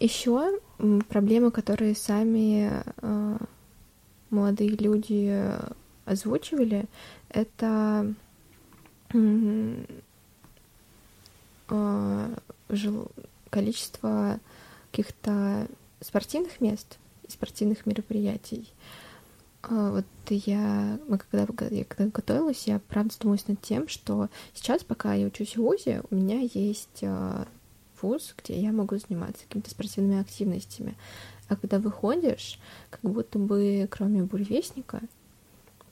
Еще 0.01 0.61
проблемы, 1.09 1.51
которые 1.51 1.95
сами 1.95 2.71
э, 3.01 3.37
молодые 4.31 4.71
люди 4.71 5.53
озвучивали, 6.05 6.87
это 7.31 8.15
э, 11.69 12.35
количество 13.51 14.41
каких-то 14.91 15.69
спортивных 16.01 16.61
мест 16.61 16.99
и 17.27 17.31
спортивных 17.31 17.87
мероприятий. 17.87 18.69
А, 19.63 19.91
вот 19.91 20.05
я, 20.31 20.99
мы 21.09 21.19
когда, 21.19 21.47
я 21.71 21.85
когда 21.85 22.11
готовилась, 22.11 22.67
я 22.67 22.79
правда 22.79 23.13
задумалась 23.13 23.49
над 23.49 23.61
тем, 23.61 23.89
что 23.89 24.29
сейчас, 24.55 24.85
пока 24.85 25.15
я 25.15 25.27
учусь 25.27 25.57
в 25.57 25.63
ВУЗе, 25.63 26.03
у 26.11 26.15
меня 26.15 26.41
есть 26.41 27.03
а, 27.03 27.47
вуз, 28.01 28.35
где 28.37 28.61
я 28.61 28.73
могу 28.73 28.97
заниматься 28.97 29.45
какими-то 29.45 29.71
спортивными 29.71 30.21
активностями. 30.21 30.97
А 31.49 31.57
когда 31.57 31.79
выходишь, 31.79 32.59
как 32.91 33.01
будто 33.11 33.39
бы 33.39 33.89
кроме 33.91 34.23
буревестника 34.23 35.01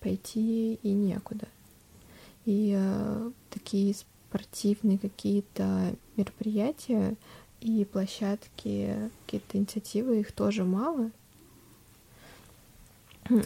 пойти 0.00 0.74
и 0.82 0.90
некуда. 0.90 1.48
И 2.44 2.74
э, 2.76 3.30
такие 3.50 3.94
спортивные 3.94 4.98
какие-то 4.98 5.96
мероприятия 6.16 7.16
и 7.60 7.84
площадки, 7.84 9.10
какие-то 9.24 9.58
инициативы, 9.58 10.20
их 10.20 10.32
тоже 10.32 10.64
мало. 10.64 11.10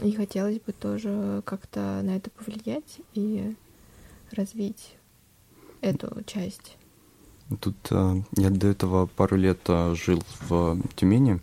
И 0.03 0.13
хотелось 0.13 0.61
бы 0.61 0.73
тоже 0.73 1.43
как-то 1.47 2.03
на 2.03 2.17
это 2.17 2.29
повлиять 2.31 3.01
и 3.15 3.55
развить 4.33 4.95
эту 5.81 6.23
часть. 6.25 6.77
Тут 7.59 7.77
э, 7.91 8.23
я 8.37 8.51
до 8.51 8.69
этого 8.69 9.07
пару 9.07 9.37
лет 9.37 9.61
э, 9.67 9.95
жил 9.95 10.23
в 10.49 10.79
Тюмени, 10.95 11.41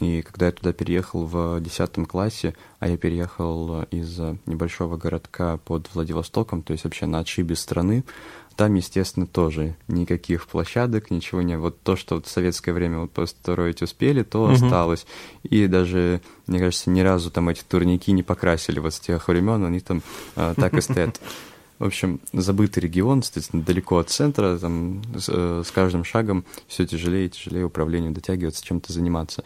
и 0.00 0.22
когда 0.22 0.46
я 0.46 0.52
туда 0.52 0.72
переехал 0.72 1.24
в 1.24 1.60
10 1.60 2.08
классе, 2.08 2.54
а 2.80 2.88
я 2.88 2.96
переехал 2.96 3.82
из 3.84 4.18
небольшого 4.46 4.96
городка 4.96 5.58
под 5.58 5.88
Владивостоком, 5.94 6.62
то 6.62 6.72
есть 6.72 6.84
вообще 6.84 7.06
на 7.06 7.20
отшибе 7.20 7.54
страны, 7.54 8.04
там, 8.56 8.74
естественно, 8.74 9.26
тоже 9.26 9.74
никаких 9.88 10.46
площадок, 10.46 11.10
ничего 11.10 11.42
не. 11.42 11.58
Вот 11.58 11.80
то, 11.82 11.96
что 11.96 12.16
вот 12.16 12.26
в 12.26 12.30
советское 12.30 12.72
время 12.72 13.00
вот 13.00 13.10
построить 13.10 13.82
успели, 13.82 14.22
то 14.22 14.44
угу. 14.44 14.52
осталось. 14.52 15.06
И 15.42 15.66
даже, 15.66 16.20
мне 16.46 16.60
кажется, 16.60 16.90
ни 16.90 17.00
разу 17.00 17.30
там 17.30 17.48
эти 17.48 17.62
турники 17.62 18.12
не 18.12 18.22
покрасили 18.22 18.78
вот 18.78 18.94
с 18.94 19.00
тех 19.00 19.26
времен, 19.26 19.64
они 19.64 19.80
там 19.80 20.02
а, 20.36 20.54
так 20.54 20.74
и 20.74 20.80
стоят. 20.80 21.20
В 21.78 21.84
общем, 21.84 22.20
забытый 22.32 22.82
регион, 22.82 23.20
естественно, 23.20 23.62
далеко 23.62 23.98
от 23.98 24.08
центра, 24.08 24.56
там 24.58 25.02
с, 25.16 25.28
э, 25.28 25.62
с 25.66 25.70
каждым 25.72 26.04
шагом 26.04 26.44
все 26.68 26.86
тяжелее 26.86 27.26
и 27.26 27.30
тяжелее 27.30 27.64
управлению 27.64 28.12
дотягиваться, 28.12 28.64
чем-то 28.64 28.92
заниматься. 28.92 29.42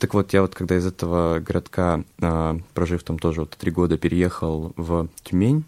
Так 0.00 0.14
вот, 0.14 0.32
я 0.32 0.40
вот 0.40 0.54
когда 0.54 0.76
из 0.78 0.86
этого 0.86 1.38
городка, 1.40 2.04
э, 2.20 2.58
прожив 2.74 3.04
там 3.04 3.18
тоже 3.18 3.42
вот 3.42 3.50
три 3.50 3.70
года, 3.70 3.98
переехал 3.98 4.72
в 4.76 5.08
Тюмень, 5.22 5.64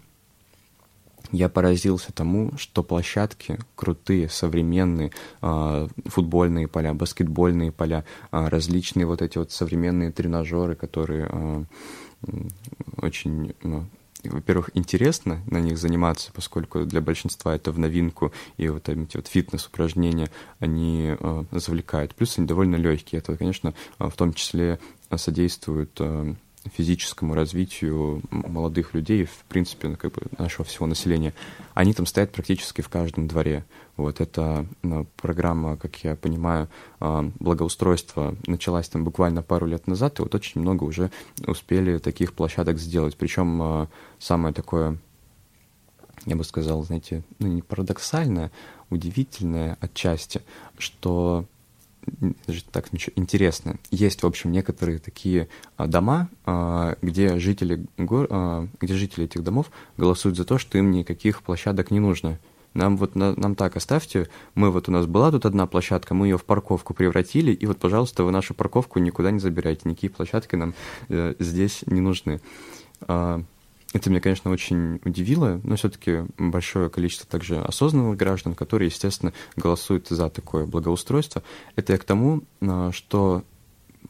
я 1.31 1.49
поразился 1.49 2.11
тому, 2.11 2.51
что 2.57 2.83
площадки 2.83 3.57
крутые, 3.75 4.29
современные, 4.29 5.11
э, 5.41 5.87
футбольные 6.05 6.67
поля, 6.67 6.93
баскетбольные 6.93 7.71
поля, 7.71 8.03
э, 8.31 8.47
различные 8.49 9.05
вот 9.05 9.21
эти 9.21 9.37
вот 9.37 9.51
современные 9.51 10.11
тренажеры, 10.11 10.75
которые 10.75 11.67
очень 12.97 13.53
ну, 13.63 13.85
во-первых, 14.29 14.69
интересно 14.73 15.41
на 15.47 15.59
них 15.59 15.77
заниматься, 15.77 16.31
поскольку 16.33 16.85
для 16.85 17.01
большинства 17.01 17.55
это 17.55 17.71
в 17.71 17.79
новинку, 17.79 18.31
и 18.57 18.69
вот 18.69 18.89
эти 18.89 19.17
вот 19.17 19.27
фитнес-упражнения, 19.27 20.29
они 20.59 21.15
э, 21.19 21.43
завлекают. 21.51 22.15
Плюс 22.15 22.37
они 22.37 22.47
довольно 22.47 22.75
легкие. 22.75 23.19
Это, 23.19 23.35
конечно, 23.35 23.73
в 23.99 24.11
том 24.11 24.33
числе 24.33 24.79
содействует 25.15 25.91
э, 25.99 26.35
физическому 26.71 27.35
развитию 27.35 28.21
молодых 28.31 28.93
людей, 28.93 29.25
в 29.25 29.43
принципе, 29.49 29.89
ну, 29.89 29.97
как 29.97 30.13
бы 30.13 30.21
нашего 30.37 30.63
всего 30.63 30.87
населения, 30.87 31.33
они 31.73 31.93
там 31.93 32.05
стоят 32.05 32.31
практически 32.31 32.81
в 32.81 32.89
каждом 32.89 33.27
дворе. 33.27 33.65
Вот 33.95 34.21
эта 34.21 34.65
ну, 34.81 35.05
программа, 35.17 35.77
как 35.77 36.03
я 36.03 36.15
понимаю, 36.15 36.67
а, 36.99 37.29
благоустройства 37.39 38.35
началась 38.47 38.89
там 38.89 39.03
буквально 39.03 39.43
пару 39.43 39.67
лет 39.67 39.85
назад, 39.85 40.19
и 40.19 40.23
вот 40.23 40.33
очень 40.33 40.61
много 40.61 40.83
уже 40.83 41.11
успели 41.45 41.99
таких 41.99 42.33
площадок 42.33 42.79
сделать. 42.79 43.15
Причем 43.15 43.61
а, 43.61 43.87
самое 44.17 44.51
такое, 44.53 44.97
я 46.25 46.35
бы 46.35 46.43
сказал, 46.43 46.83
знаете, 46.83 47.23
ну 47.37 47.47
не 47.47 47.61
парадоксальное, 47.61 48.51
удивительное 48.89 49.77
отчасти, 49.79 50.41
что 50.79 51.45
даже 52.47 52.63
так 52.65 52.87
интересно. 53.15 53.77
Есть, 53.91 54.23
в 54.23 54.27
общем, 54.27 54.51
некоторые 54.51 54.99
такие 54.99 55.47
дома, 55.77 56.27
где 57.01 57.39
жители, 57.39 57.85
где 57.97 58.93
жители 58.93 59.23
этих 59.23 59.41
домов 59.41 59.71
голосуют 59.95 60.35
за 60.35 60.43
то, 60.43 60.57
что 60.57 60.77
им 60.77 60.91
никаких 60.91 61.43
площадок 61.43 61.91
не 61.91 62.01
нужно. 62.01 62.39
Нам 62.73 62.97
вот 62.97 63.15
на, 63.15 63.35
нам 63.35 63.55
так 63.55 63.75
оставьте, 63.75 64.29
мы 64.55 64.71
вот 64.71 64.89
у 64.89 64.91
нас 64.91 65.05
была 65.05 65.31
тут 65.31 65.45
одна 65.45 65.67
площадка, 65.67 66.13
мы 66.13 66.27
ее 66.27 66.37
в 66.37 66.45
парковку 66.45 66.93
превратили, 66.93 67.51
и 67.51 67.65
вот, 67.65 67.77
пожалуйста, 67.77 68.23
вы 68.23 68.31
нашу 68.31 68.53
парковку 68.53 68.99
никуда 68.99 69.31
не 69.31 69.39
забирайте, 69.39 69.81
никакие 69.85 70.09
площадки 70.09 70.55
нам 70.55 70.73
э, 71.09 71.35
здесь 71.39 71.83
не 71.85 72.01
нужны. 72.01 72.41
А, 73.01 73.43
это 73.93 74.09
меня, 74.09 74.21
конечно, 74.21 74.49
очень 74.49 74.99
удивило, 75.05 75.61
но 75.63 75.75
все-таки 75.75 76.25
большое 76.39 76.89
количество 76.89 77.27
также 77.27 77.61
осознанных 77.61 78.17
граждан, 78.17 78.55
которые, 78.55 78.87
естественно, 78.87 79.33
голосуют 79.55 80.07
за 80.07 80.29
такое 80.29 80.65
благоустройство. 80.65 81.43
Это 81.75 81.93
я 81.93 81.99
к 81.99 82.03
тому, 82.03 82.41
а, 82.61 82.91
что 82.91 83.43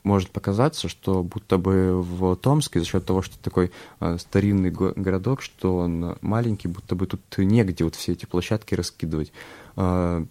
может 0.04 0.32
показаться, 0.32 0.88
что 0.88 1.24
будто 1.24 1.58
бы 1.58 2.02
в 2.02 2.36
Томске 2.36 2.80
за 2.80 2.86
счет 2.86 3.06
того, 3.06 3.22
что 3.22 3.38
такой 3.40 3.72
а, 4.00 4.18
старинный 4.18 4.72
городок, 4.72 5.42
что 5.42 5.78
он 5.78 6.18
маленький, 6.22 6.68
будто 6.68 6.96
бы 6.96 7.06
тут 7.08 7.22
негде 7.38 7.84
вот 7.84 7.96
все 7.96 8.14
эти 8.14 8.26
площадки 8.26 8.76
раскидывать. 8.76 9.32
А, 9.76 10.26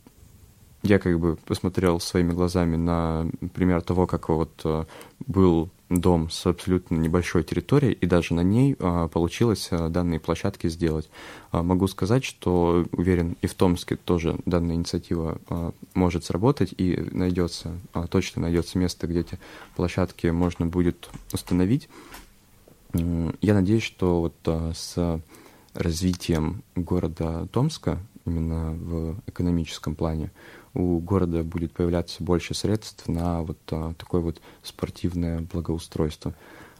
я 0.82 0.98
как 0.98 1.18
бы 1.20 1.36
посмотрел 1.46 2.00
своими 2.00 2.32
глазами 2.32 2.76
на 2.76 3.28
пример 3.54 3.82
того, 3.82 4.08
как 4.08 4.28
вот 4.28 4.88
был 5.26 5.70
дом 6.00 6.30
с 6.30 6.46
абсолютно 6.46 6.96
небольшой 6.96 7.44
территорией, 7.44 7.92
и 7.92 8.06
даже 8.06 8.34
на 8.34 8.40
ней 8.42 8.76
а, 8.78 9.08
получилось 9.08 9.68
а, 9.70 9.88
данные 9.88 10.20
площадки 10.20 10.68
сделать. 10.68 11.10
А, 11.50 11.62
могу 11.62 11.86
сказать, 11.86 12.24
что 12.24 12.86
уверен, 12.92 13.36
и 13.42 13.46
в 13.46 13.54
Томске 13.54 13.96
тоже 13.96 14.36
данная 14.46 14.76
инициатива 14.76 15.38
может 15.94 16.24
сработать, 16.24 16.74
и 16.76 16.96
найдется, 17.12 17.78
точно 18.10 18.42
найдется 18.42 18.78
место, 18.78 19.06
где 19.06 19.20
эти 19.20 19.38
площадки 19.76 20.26
можно 20.28 20.66
будет 20.66 21.10
установить. 21.32 21.88
Я 22.94 23.54
надеюсь, 23.54 23.82
что 23.82 24.20
вот 24.20 24.74
с 24.76 25.20
развитием 25.74 26.62
города 26.74 27.46
Томска, 27.52 27.98
именно 28.24 28.72
в 28.72 29.16
экономическом 29.26 29.94
плане, 29.94 30.30
у 30.74 30.98
города 31.00 31.42
будет 31.42 31.72
появляться 31.72 32.22
больше 32.22 32.54
средств 32.54 33.08
на 33.08 33.42
вот 33.42 33.58
а, 33.70 33.94
такое 33.94 34.20
вот 34.20 34.40
спортивное 34.62 35.40
благоустройство. 35.40 36.34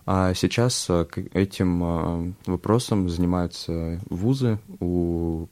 А 0.06 0.34
сейчас 0.34 0.86
а, 0.88 1.06
этим 1.32 1.82
а, 1.84 2.32
вопросом 2.46 3.08
занимаются 3.08 4.00
вузы. 4.08 4.58
У, 4.80 5.46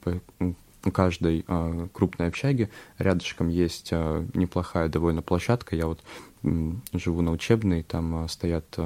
каждой 0.95 1.45
крупной 1.93 2.29
общаги 2.29 2.71
рядышком 2.97 3.51
есть 3.51 3.93
неплохая 3.93 4.89
довольно 4.89 5.21
площадка. 5.21 5.77
Я 5.77 5.87
вот 5.87 6.01
живу 6.95 7.21
на 7.21 7.33
учебной, 7.33 7.83
там 7.83 8.27
стоят 8.31 8.79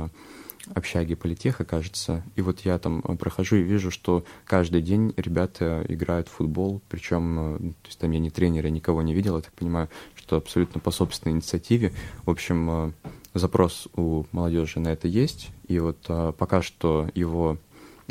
общаги 0.73 1.15
политеха, 1.15 1.65
кажется. 1.65 2.23
И 2.37 2.43
вот 2.43 2.61
я 2.61 2.79
там 2.79 3.03
э, 3.05 3.17
прохожу 3.17 3.57
и 3.57 3.63
вижу, 3.63 3.91
что 3.91 4.25
каждый 4.45 4.83
день 4.83 5.13
ребята 5.17 5.85
играют 5.89 6.29
в 6.29 6.33
футбол, 6.33 6.81
причем, 6.89 7.57
э, 7.57 7.59
то 7.59 7.89
есть 7.89 7.99
там 7.99 8.11
я 8.13 8.19
не 8.19 8.31
тренера, 8.31 8.69
никого 8.69 9.03
не 9.03 9.15
видел, 9.15 9.37
я 9.37 9.43
так 9.43 9.53
понимаю, 9.53 9.89
что 10.15 10.37
абсолютно 10.37 10.81
по 10.81 10.91
собственной 10.91 11.35
инициативе. 11.35 11.93
В 12.25 12.31
общем, 12.31 12.71
э, 12.71 12.93
запрос 13.35 13.89
у 13.97 14.25
молодежи 14.33 14.81
на 14.81 14.89
это 14.89 15.09
есть, 15.09 15.51
и 15.69 15.79
вот 15.79 15.99
пока 16.39 16.63
что 16.63 17.11
его 17.15 17.59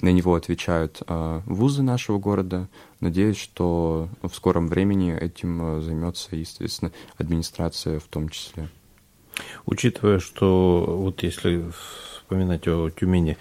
на 0.01 0.11
него 0.11 0.33
отвечают 0.33 1.03
вузы 1.45 1.83
нашего 1.83 2.17
города. 2.17 2.67
Надеюсь, 2.99 3.37
что 3.37 4.09
в 4.23 4.33
скором 4.33 4.67
времени 4.67 5.15
этим 5.15 5.81
займется, 5.81 6.35
естественно, 6.35 6.91
администрация 7.17 7.99
в 7.99 8.05
том 8.05 8.27
числе. 8.29 8.69
Учитывая, 9.65 10.19
что 10.19 10.85
вот 10.87 11.23
если 11.23 11.71
вспоминать 12.33 12.67
о 12.67 12.89
Тюмени, 12.89 13.37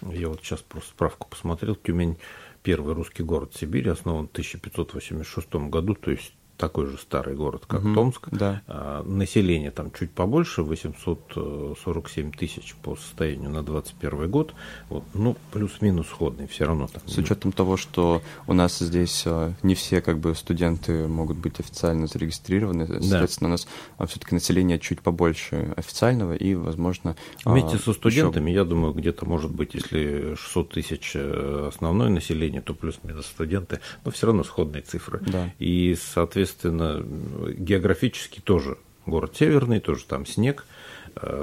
я 0.00 0.28
вот 0.28 0.40
сейчас 0.40 0.62
просто 0.62 0.88
справку 0.88 1.28
посмотрел, 1.28 1.74
Тюмень 1.74 2.16
первый 2.62 2.94
русский 2.94 3.22
город 3.22 3.54
Сибири, 3.54 3.90
основан 3.90 4.28
в 4.28 4.30
1586 4.30 5.54
году, 5.68 5.94
то 5.94 6.10
есть 6.10 6.32
такой 6.60 6.86
же 6.86 6.98
старый 6.98 7.34
город, 7.34 7.64
как 7.66 7.82
угу, 7.82 7.94
Томск. 7.94 8.28
Да. 8.30 8.60
А, 8.66 9.02
население 9.04 9.70
там 9.70 9.90
чуть 9.90 10.10
побольше, 10.10 10.62
847 10.62 12.32
тысяч 12.32 12.74
по 12.82 12.96
состоянию 12.96 13.48
на 13.48 13.62
21 13.62 14.30
год. 14.30 14.54
Вот, 14.90 15.04
ну, 15.14 15.36
плюс-минус 15.52 16.08
сходный 16.08 16.46
все 16.46 16.66
равно. 16.66 16.86
Там 16.86 17.02
С 17.06 17.16
учетом 17.16 17.52
того, 17.52 17.78
что 17.78 18.20
у 18.46 18.52
нас 18.52 18.78
здесь 18.78 19.22
а, 19.26 19.54
не 19.62 19.74
все 19.74 20.02
как 20.02 20.18
бы 20.18 20.34
студенты 20.34 21.08
могут 21.08 21.38
быть 21.38 21.58
официально 21.60 22.06
зарегистрированы, 22.06 22.86
да. 22.86 23.00
соответственно, 23.00 23.48
у 23.48 23.52
нас 23.52 23.66
а, 23.96 24.06
все-таки 24.06 24.34
население 24.34 24.78
чуть 24.78 25.00
побольше 25.00 25.72
официального 25.76 26.34
и, 26.34 26.54
возможно... 26.54 27.16
Вместе 27.46 27.78
со 27.78 27.94
студентами, 27.94 28.50
еще... 28.50 28.58
я 28.58 28.64
думаю, 28.64 28.92
где-то 28.92 29.24
может 29.24 29.50
быть, 29.50 29.74
если 29.74 30.34
600 30.34 30.68
тысяч 30.68 31.12
э, 31.14 31.68
основное 31.68 32.10
население, 32.10 32.60
то 32.60 32.74
плюс-минус 32.74 33.24
студенты, 33.24 33.80
но 34.04 34.10
все 34.10 34.26
равно 34.26 34.44
сходные 34.44 34.82
цифры. 34.82 35.20
Да. 35.26 35.50
И, 35.58 35.96
соответственно, 35.98 36.49
соответственно, 36.50 37.04
географически 37.52 38.40
тоже 38.40 38.78
город 39.06 39.36
северный, 39.36 39.80
тоже 39.80 40.04
там 40.04 40.26
снег, 40.26 40.66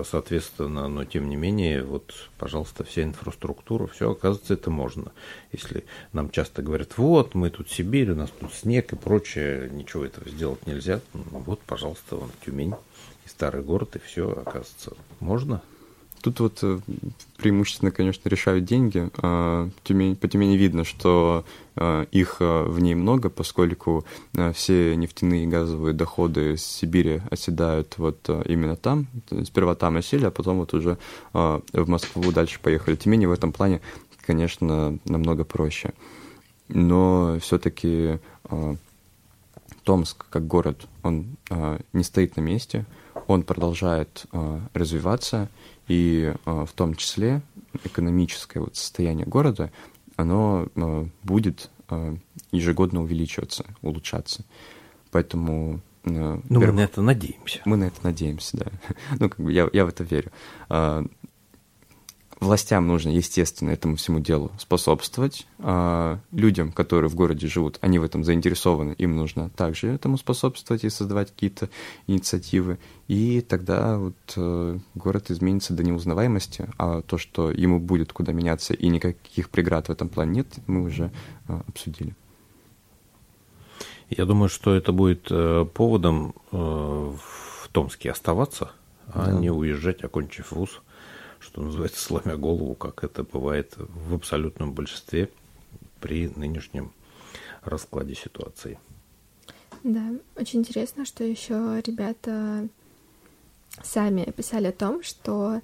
соответственно, 0.04 0.88
но 0.88 1.06
тем 1.06 1.30
не 1.30 1.36
менее, 1.36 1.84
вот, 1.84 2.14
пожалуйста, 2.38 2.84
вся 2.84 3.04
инфраструктура, 3.04 3.88
все, 3.88 4.12
оказывается, 4.12 4.54
это 4.54 4.70
можно. 4.70 5.12
Если 5.52 5.86
нам 6.14 6.30
часто 6.30 6.62
говорят, 6.62 6.98
вот, 6.98 7.36
мы 7.36 7.50
тут 7.50 7.70
Сибирь, 7.70 8.12
у 8.12 8.16
нас 8.16 8.30
тут 8.40 8.54
снег 8.54 8.94
и 8.94 8.96
прочее, 8.96 9.70
ничего 9.72 10.06
этого 10.06 10.30
сделать 10.30 10.66
нельзя, 10.68 11.02
ну, 11.14 11.24
вот, 11.46 11.60
пожалуйста, 11.62 12.16
вон, 12.16 12.30
Тюмень 12.46 12.76
и 13.26 13.30
старый 13.30 13.64
город, 13.64 13.96
и 13.96 14.00
все, 14.00 14.30
оказывается, 14.30 14.94
можно. 15.20 15.62
Тут 16.22 16.40
вот 16.40 16.60
э, 16.64 16.80
преимущественно, 17.38 17.92
конечно, 17.92 18.28
решают 18.28 18.66
деньги. 18.66 19.10
А, 19.18 19.70
по 19.84 20.28
Тюмени 20.28 20.58
видно, 20.58 20.84
что 20.84 21.46
а, 21.76 22.04
их 22.12 22.38
а, 22.40 22.66
в 22.66 22.80
ней 22.80 22.96
много, 22.96 23.30
поскольку 23.30 24.06
все 24.54 24.96
нефтяные 24.96 25.44
и 25.44 25.48
газовые 25.48 25.94
доходы 25.94 26.58
с 26.58 26.64
Сибири 26.64 27.22
оседают 27.30 27.98
вот 27.98 28.30
именно 28.46 28.76
там. 28.76 29.08
Сперва 29.46 29.76
там 29.76 29.98
осели, 29.98 30.26
а 30.26 30.32
потом 30.32 30.58
вот 30.60 30.74
уже 30.74 30.98
в 31.34 31.62
Москву 31.74 32.32
дальше 32.32 32.60
поехали. 32.62 32.96
Тюмени 32.96 33.26
в 33.26 33.32
этом 33.32 33.52
плане, 33.52 33.82
конечно, 34.26 34.98
намного 35.06 35.44
проще. 35.44 35.94
Но 36.68 37.38
все-таки 37.42 38.20
Томск 39.84 40.26
как 40.30 40.48
город, 40.48 40.88
он 41.04 41.38
не 41.94 42.04
стоит 42.04 42.36
на 42.36 42.42
месте, 42.42 42.86
он 43.28 43.44
продолжает 43.44 44.26
развиваться, 44.74 45.50
и 45.88 46.34
а, 46.46 46.66
в 46.66 46.72
том 46.74 46.96
числе 46.96 47.42
экономическое 47.84 48.60
вот 48.60 48.76
состояние 48.76 49.26
города, 49.26 49.72
оно 50.16 50.68
а, 50.76 51.08
будет 51.24 51.70
а, 51.90 52.16
ежегодно 52.52 53.02
увеличиваться, 53.02 53.66
улучшаться. 53.82 54.46
Поэтому... 55.12 55.82
Ну, 56.04 56.42
мы 56.48 56.72
на 56.72 56.80
это 56.80 57.02
надеемся. 57.02 57.60
Мы 57.66 57.76
на 57.76 57.86
это 57.86 58.00
надеемся, 58.02 58.58
да. 58.58 58.66
Ну, 59.20 59.30
как 59.30 59.42
бы 59.42 59.52
я, 59.52 59.70
я 59.74 59.84
в 59.84 59.90
это 59.90 60.06
верю 60.06 60.32
властям 62.40 62.88
нужно, 62.88 63.10
естественно, 63.10 63.72
этому 63.72 63.96
всему 63.96 64.20
делу 64.20 64.52
способствовать. 64.60 65.48
А 65.60 66.20
людям, 66.32 66.72
которые 66.72 67.10
в 67.10 67.16
городе 67.16 67.48
живут, 67.48 67.78
они 67.82 68.00
в 68.00 68.04
этом 68.04 68.24
заинтересованы, 68.24 68.94
им 68.98 69.16
нужно 69.16 69.50
также 69.50 69.88
этому 69.88 70.18
способствовать 70.18 70.84
и 70.84 70.90
создавать 70.90 71.32
какие-то 71.32 71.70
инициативы. 72.06 72.78
И 73.08 73.42
тогда 73.42 73.98
вот 73.98 74.16
э, 74.36 74.80
город 74.96 75.32
изменится 75.32 75.74
до 75.74 75.84
неузнаваемости, 75.84 76.70
а 76.78 77.02
то, 77.02 77.18
что 77.18 77.52
ему 77.52 77.80
будет 77.80 78.14
куда 78.14 78.34
меняться 78.34 78.74
и 78.74 78.88
никаких 78.88 79.50
преград 79.50 79.88
в 79.88 79.92
этом 79.92 80.10
плане 80.10 80.38
нет, 80.38 80.48
мы 80.68 80.84
уже 80.84 81.12
э, 81.48 81.60
обсудили. 81.68 82.16
Я 84.10 84.26
думаю, 84.26 84.48
что 84.48 84.74
это 84.74 84.92
будет 84.92 85.28
э, 85.32 85.66
поводом 85.74 86.34
в 86.52 87.70
Томске 87.74 88.12
оставаться, 88.12 88.72
а 89.08 89.26
да. 89.26 89.32
не 89.34 89.50
уезжать, 89.50 90.04
окончив 90.04 90.52
вуз 90.52 90.82
что 91.40 91.62
называется, 91.62 92.02
сломя 92.02 92.38
голову, 92.38 92.76
как 92.76 93.04
это 93.04 93.24
бывает 93.24 93.74
в 93.78 94.16
абсолютном 94.16 94.74
большинстве 94.74 95.30
при 96.00 96.30
нынешнем 96.36 96.92
раскладе 97.62 98.16
ситуации. 98.16 98.80
Да, 99.84 100.12
очень 100.36 100.60
интересно, 100.60 101.06
что 101.06 101.24
еще 101.24 101.82
ребята 101.86 102.68
сами 103.84 104.24
писали 104.36 104.68
о 104.68 104.72
том, 104.72 105.04
что 105.04 105.62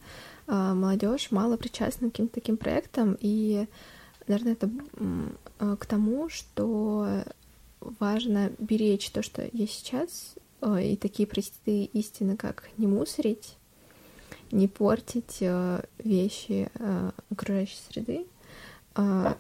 э, 0.48 0.74
молодежь 0.74 1.32
мало 1.32 1.58
причастна 1.58 2.10
к 2.10 2.12
каким-то 2.12 2.36
таким 2.36 2.58
проектам, 2.58 3.18
и, 3.20 3.68
наверное, 4.28 4.54
это 4.54 4.70
э, 5.60 5.76
к 5.80 5.86
тому, 5.86 6.30
что 6.30 7.24
важно 7.80 8.52
беречь 8.60 9.10
то, 9.10 9.24
что 9.24 9.48
есть 9.52 9.74
сейчас, 9.74 10.36
э, 10.62 10.92
и 10.92 10.96
такие 10.96 11.28
простые 11.28 11.86
истины, 11.86 12.38
как 12.38 12.70
не 12.78 12.88
мусорить, 12.88 13.58
не 14.54 14.68
портить 14.68 15.38
э, 15.42 15.84
вещи 15.98 16.70
э, 16.76 17.12
окружающей 17.32 17.78
среды. 17.90 18.26
А, 18.96 19.36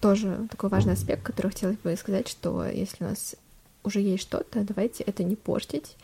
тоже 0.00 0.46
такой 0.50 0.70
важный 0.70 0.92
аспект, 0.92 1.24
который 1.24 1.48
хотелось 1.48 1.78
бы 1.78 1.94
сказать, 1.96 2.28
что 2.28 2.64
если 2.64 3.04
у 3.04 3.08
нас 3.08 3.34
уже 3.82 4.00
есть 4.00 4.22
что-то, 4.22 4.62
давайте 4.62 5.02
это 5.02 5.24
не 5.24 5.34
портить, 5.34 5.96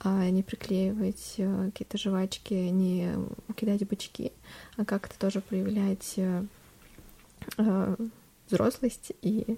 а 0.00 0.28
не 0.28 0.42
приклеивать 0.42 1.34
э, 1.38 1.70
какие-то 1.72 1.98
жвачки, 1.98 2.52
не 2.52 3.14
кидать 3.54 3.86
бычки, 3.88 4.32
а 4.76 4.84
как-то 4.84 5.18
тоже 5.18 5.40
проявлять 5.40 6.18
взрослость 8.48 9.12
и 9.22 9.56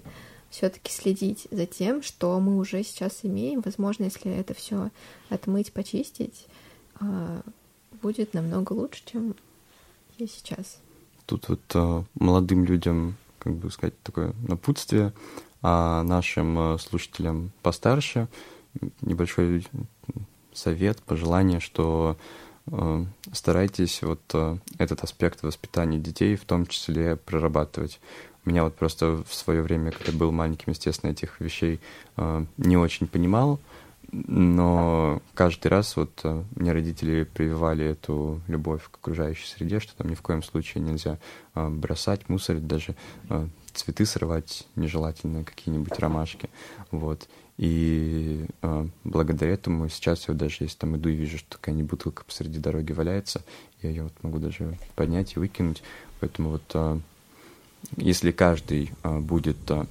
все-таки 0.49 0.91
следить 0.91 1.47
за 1.51 1.65
тем, 1.65 2.01
что 2.03 2.39
мы 2.39 2.57
уже 2.57 2.83
сейчас 2.83 3.21
имеем. 3.23 3.61
Возможно, 3.61 4.05
если 4.05 4.31
это 4.31 4.53
все 4.53 4.89
отмыть, 5.29 5.73
почистить, 5.73 6.47
будет 8.03 8.33
намного 8.33 8.73
лучше, 8.73 9.01
чем 9.05 9.35
я 10.19 10.27
сейчас. 10.27 10.79
Тут 11.25 11.47
вот 11.47 11.61
э, 11.73 12.03
молодым 12.15 12.65
людям, 12.65 13.15
как 13.39 13.53
бы 13.55 13.71
сказать, 13.71 13.99
такое 14.03 14.33
напутствие, 14.47 15.13
а 15.61 16.03
нашим 16.03 16.59
э, 16.59 16.77
слушателям 16.77 17.51
постарше 17.61 18.27
небольшой 19.01 19.65
совет, 20.53 21.01
пожелание, 21.01 21.59
что 21.59 22.17
э, 22.67 23.05
старайтесь 23.31 24.01
вот 24.01 24.21
э, 24.33 24.57
этот 24.77 25.03
аспект 25.03 25.41
воспитания 25.43 25.97
детей 25.97 26.35
в 26.35 26.43
том 26.43 26.65
числе 26.65 27.15
прорабатывать. 27.15 27.99
У 28.45 28.49
меня 28.49 28.65
вот 28.65 28.75
просто 28.75 29.23
в 29.25 29.33
свое 29.33 29.61
время, 29.61 29.91
когда 29.91 30.11
был 30.11 30.31
маленьким, 30.31 30.73
естественно, 30.73 31.11
этих 31.11 31.39
вещей 31.39 31.79
э, 32.17 32.45
не 32.57 32.77
очень 32.77 33.07
понимал, 33.07 33.59
но 34.13 35.21
каждый 35.33 35.67
раз 35.67 35.95
вот 35.95 36.21
э, 36.23 36.43
мне 36.55 36.71
родители 36.71 37.23
прививали 37.23 37.83
эту 37.83 38.41
любовь 38.47 38.83
к 38.89 38.97
окружающей 38.97 39.47
среде, 39.47 39.79
что 39.79 39.95
там 39.95 40.09
ни 40.09 40.13
в 40.13 40.21
коем 40.21 40.43
случае 40.43 40.83
нельзя 40.83 41.17
э, 41.55 41.67
бросать, 41.67 42.29
мусорить, 42.29 42.67
даже 42.67 42.95
э, 43.29 43.47
цветы 43.73 44.05
срывать 44.05 44.67
нежелательно, 44.75 45.43
какие-нибудь 45.43 45.97
ромашки, 45.97 46.49
вот. 46.91 47.27
И 47.57 48.45
э, 48.61 48.87
благодаря 49.03 49.53
этому 49.53 49.89
сейчас 49.89 50.27
я 50.27 50.33
даже 50.33 50.57
если 50.61 50.77
там 50.77 50.95
иду 50.95 51.09
и 51.09 51.15
вижу, 51.15 51.39
что 51.39 51.57
какая-нибудь 51.57 51.91
бутылка 51.91 52.23
посреди 52.23 52.59
дороги 52.59 52.91
валяется, 52.91 53.43
я 53.81 53.89
ее 53.89 54.03
вот 54.03 54.13
могу 54.21 54.39
даже 54.39 54.77
поднять 54.95 55.35
и 55.35 55.39
выкинуть. 55.39 55.83
Поэтому 56.19 56.51
вот 56.51 56.63
э, 56.73 56.99
если 57.97 58.31
каждый 58.31 58.91
э, 59.03 59.19
будет 59.19 59.69
э, 59.69 59.85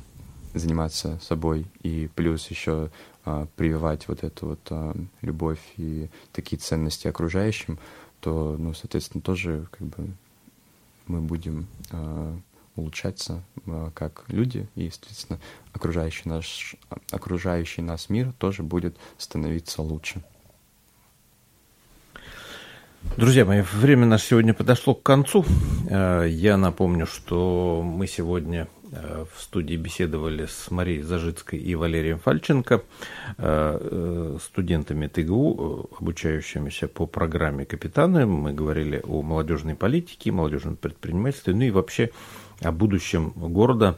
заниматься 0.55 1.18
собой 1.23 1.66
и 1.83 2.09
плюс 2.14 2.49
еще 2.51 2.91
прививать 3.57 4.09
вот 4.09 4.25
эту 4.25 4.47
вот 4.47 4.61
а, 4.70 4.95
любовь 5.20 5.61
и 5.77 6.09
такие 6.33 6.59
ценности 6.59 7.07
окружающим, 7.07 7.79
то, 8.20 8.57
ну, 8.59 8.75
соответственно, 8.75 9.23
тоже 9.23 9.66
как 9.70 9.87
бы 9.87 10.11
мы 11.07 11.20
будем 11.20 11.66
а, 11.91 12.37
улучшаться 12.75 13.43
а, 13.66 13.91
как 13.95 14.25
люди, 14.29 14.66
и, 14.75 14.85
естественно, 14.85 15.39
окружающий, 15.73 16.29
наш, 16.29 16.77
окружающий 17.11 17.83
нас 17.83 18.09
мир 18.09 18.33
тоже 18.39 18.62
будет 18.62 18.97
становиться 19.18 19.83
лучше. 19.83 20.23
Друзья 23.16 23.45
мои, 23.45 23.62
время 23.62 24.07
наше 24.07 24.29
сегодня 24.29 24.55
подошло 24.55 24.95
к 24.95 25.03
концу. 25.03 25.45
А, 25.91 26.25
я 26.25 26.57
напомню, 26.57 27.07
что 27.07 27.83
мы 27.85 28.07
сегодня 28.07 28.68
Э, 28.82 28.82
в 28.93 29.40
студии 29.40 29.76
беседовали 29.76 30.45
с 30.47 30.70
Марией 30.70 31.03
Зажицкой 31.03 31.59
и 31.59 31.74
Валерием 31.74 32.18
Фальченко, 32.18 32.74
э, 32.74 32.80
э, 33.38 34.38
студентами 34.43 35.07
ТГУ, 35.07 35.88
обучающимися 35.99 36.88
по 36.88 37.07
программе 37.07 37.64
«Капитаны». 37.64 38.26
Мы 38.26 38.53
говорили 38.53 39.01
о 39.03 39.22
молодежной 39.22 39.74
политике, 39.74 40.30
молодежном 40.30 40.76
предпринимательстве, 40.76 41.55
ну 41.55 41.62
и 41.62 41.70
вообще 41.70 42.11
о 42.61 42.70
будущем 42.70 43.30
города. 43.30 43.97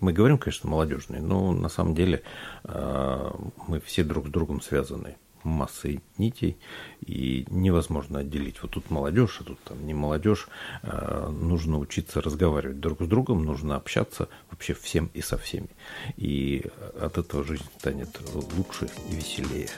Мы 0.00 0.12
говорим, 0.14 0.38
конечно, 0.38 0.70
молодежный, 0.70 1.20
но 1.20 1.52
на 1.52 1.68
самом 1.68 1.94
деле 1.94 2.22
мы 2.64 3.80
все 3.84 4.04
друг 4.04 4.28
с 4.28 4.30
другом 4.30 4.60
связаны 4.60 5.16
массой 5.44 6.00
нитей, 6.18 6.56
и 7.00 7.46
невозможно 7.48 8.20
отделить. 8.20 8.62
Вот 8.62 8.72
тут 8.72 8.90
молодежь, 8.90 9.38
а 9.40 9.44
тут 9.44 9.60
там 9.62 9.86
не 9.86 9.94
молодежь. 9.94 10.48
А, 10.82 11.28
нужно 11.30 11.78
учиться 11.78 12.20
разговаривать 12.20 12.80
друг 12.80 13.02
с 13.02 13.06
другом, 13.06 13.44
нужно 13.44 13.76
общаться 13.76 14.28
вообще 14.50 14.74
всем 14.74 15.10
и 15.14 15.20
со 15.20 15.38
всеми. 15.38 15.68
И 16.16 16.66
от 17.00 17.18
этого 17.18 17.44
жизнь 17.44 17.64
станет 17.78 18.18
лучше 18.56 18.88
и 19.10 19.16
веселее. 19.16 19.68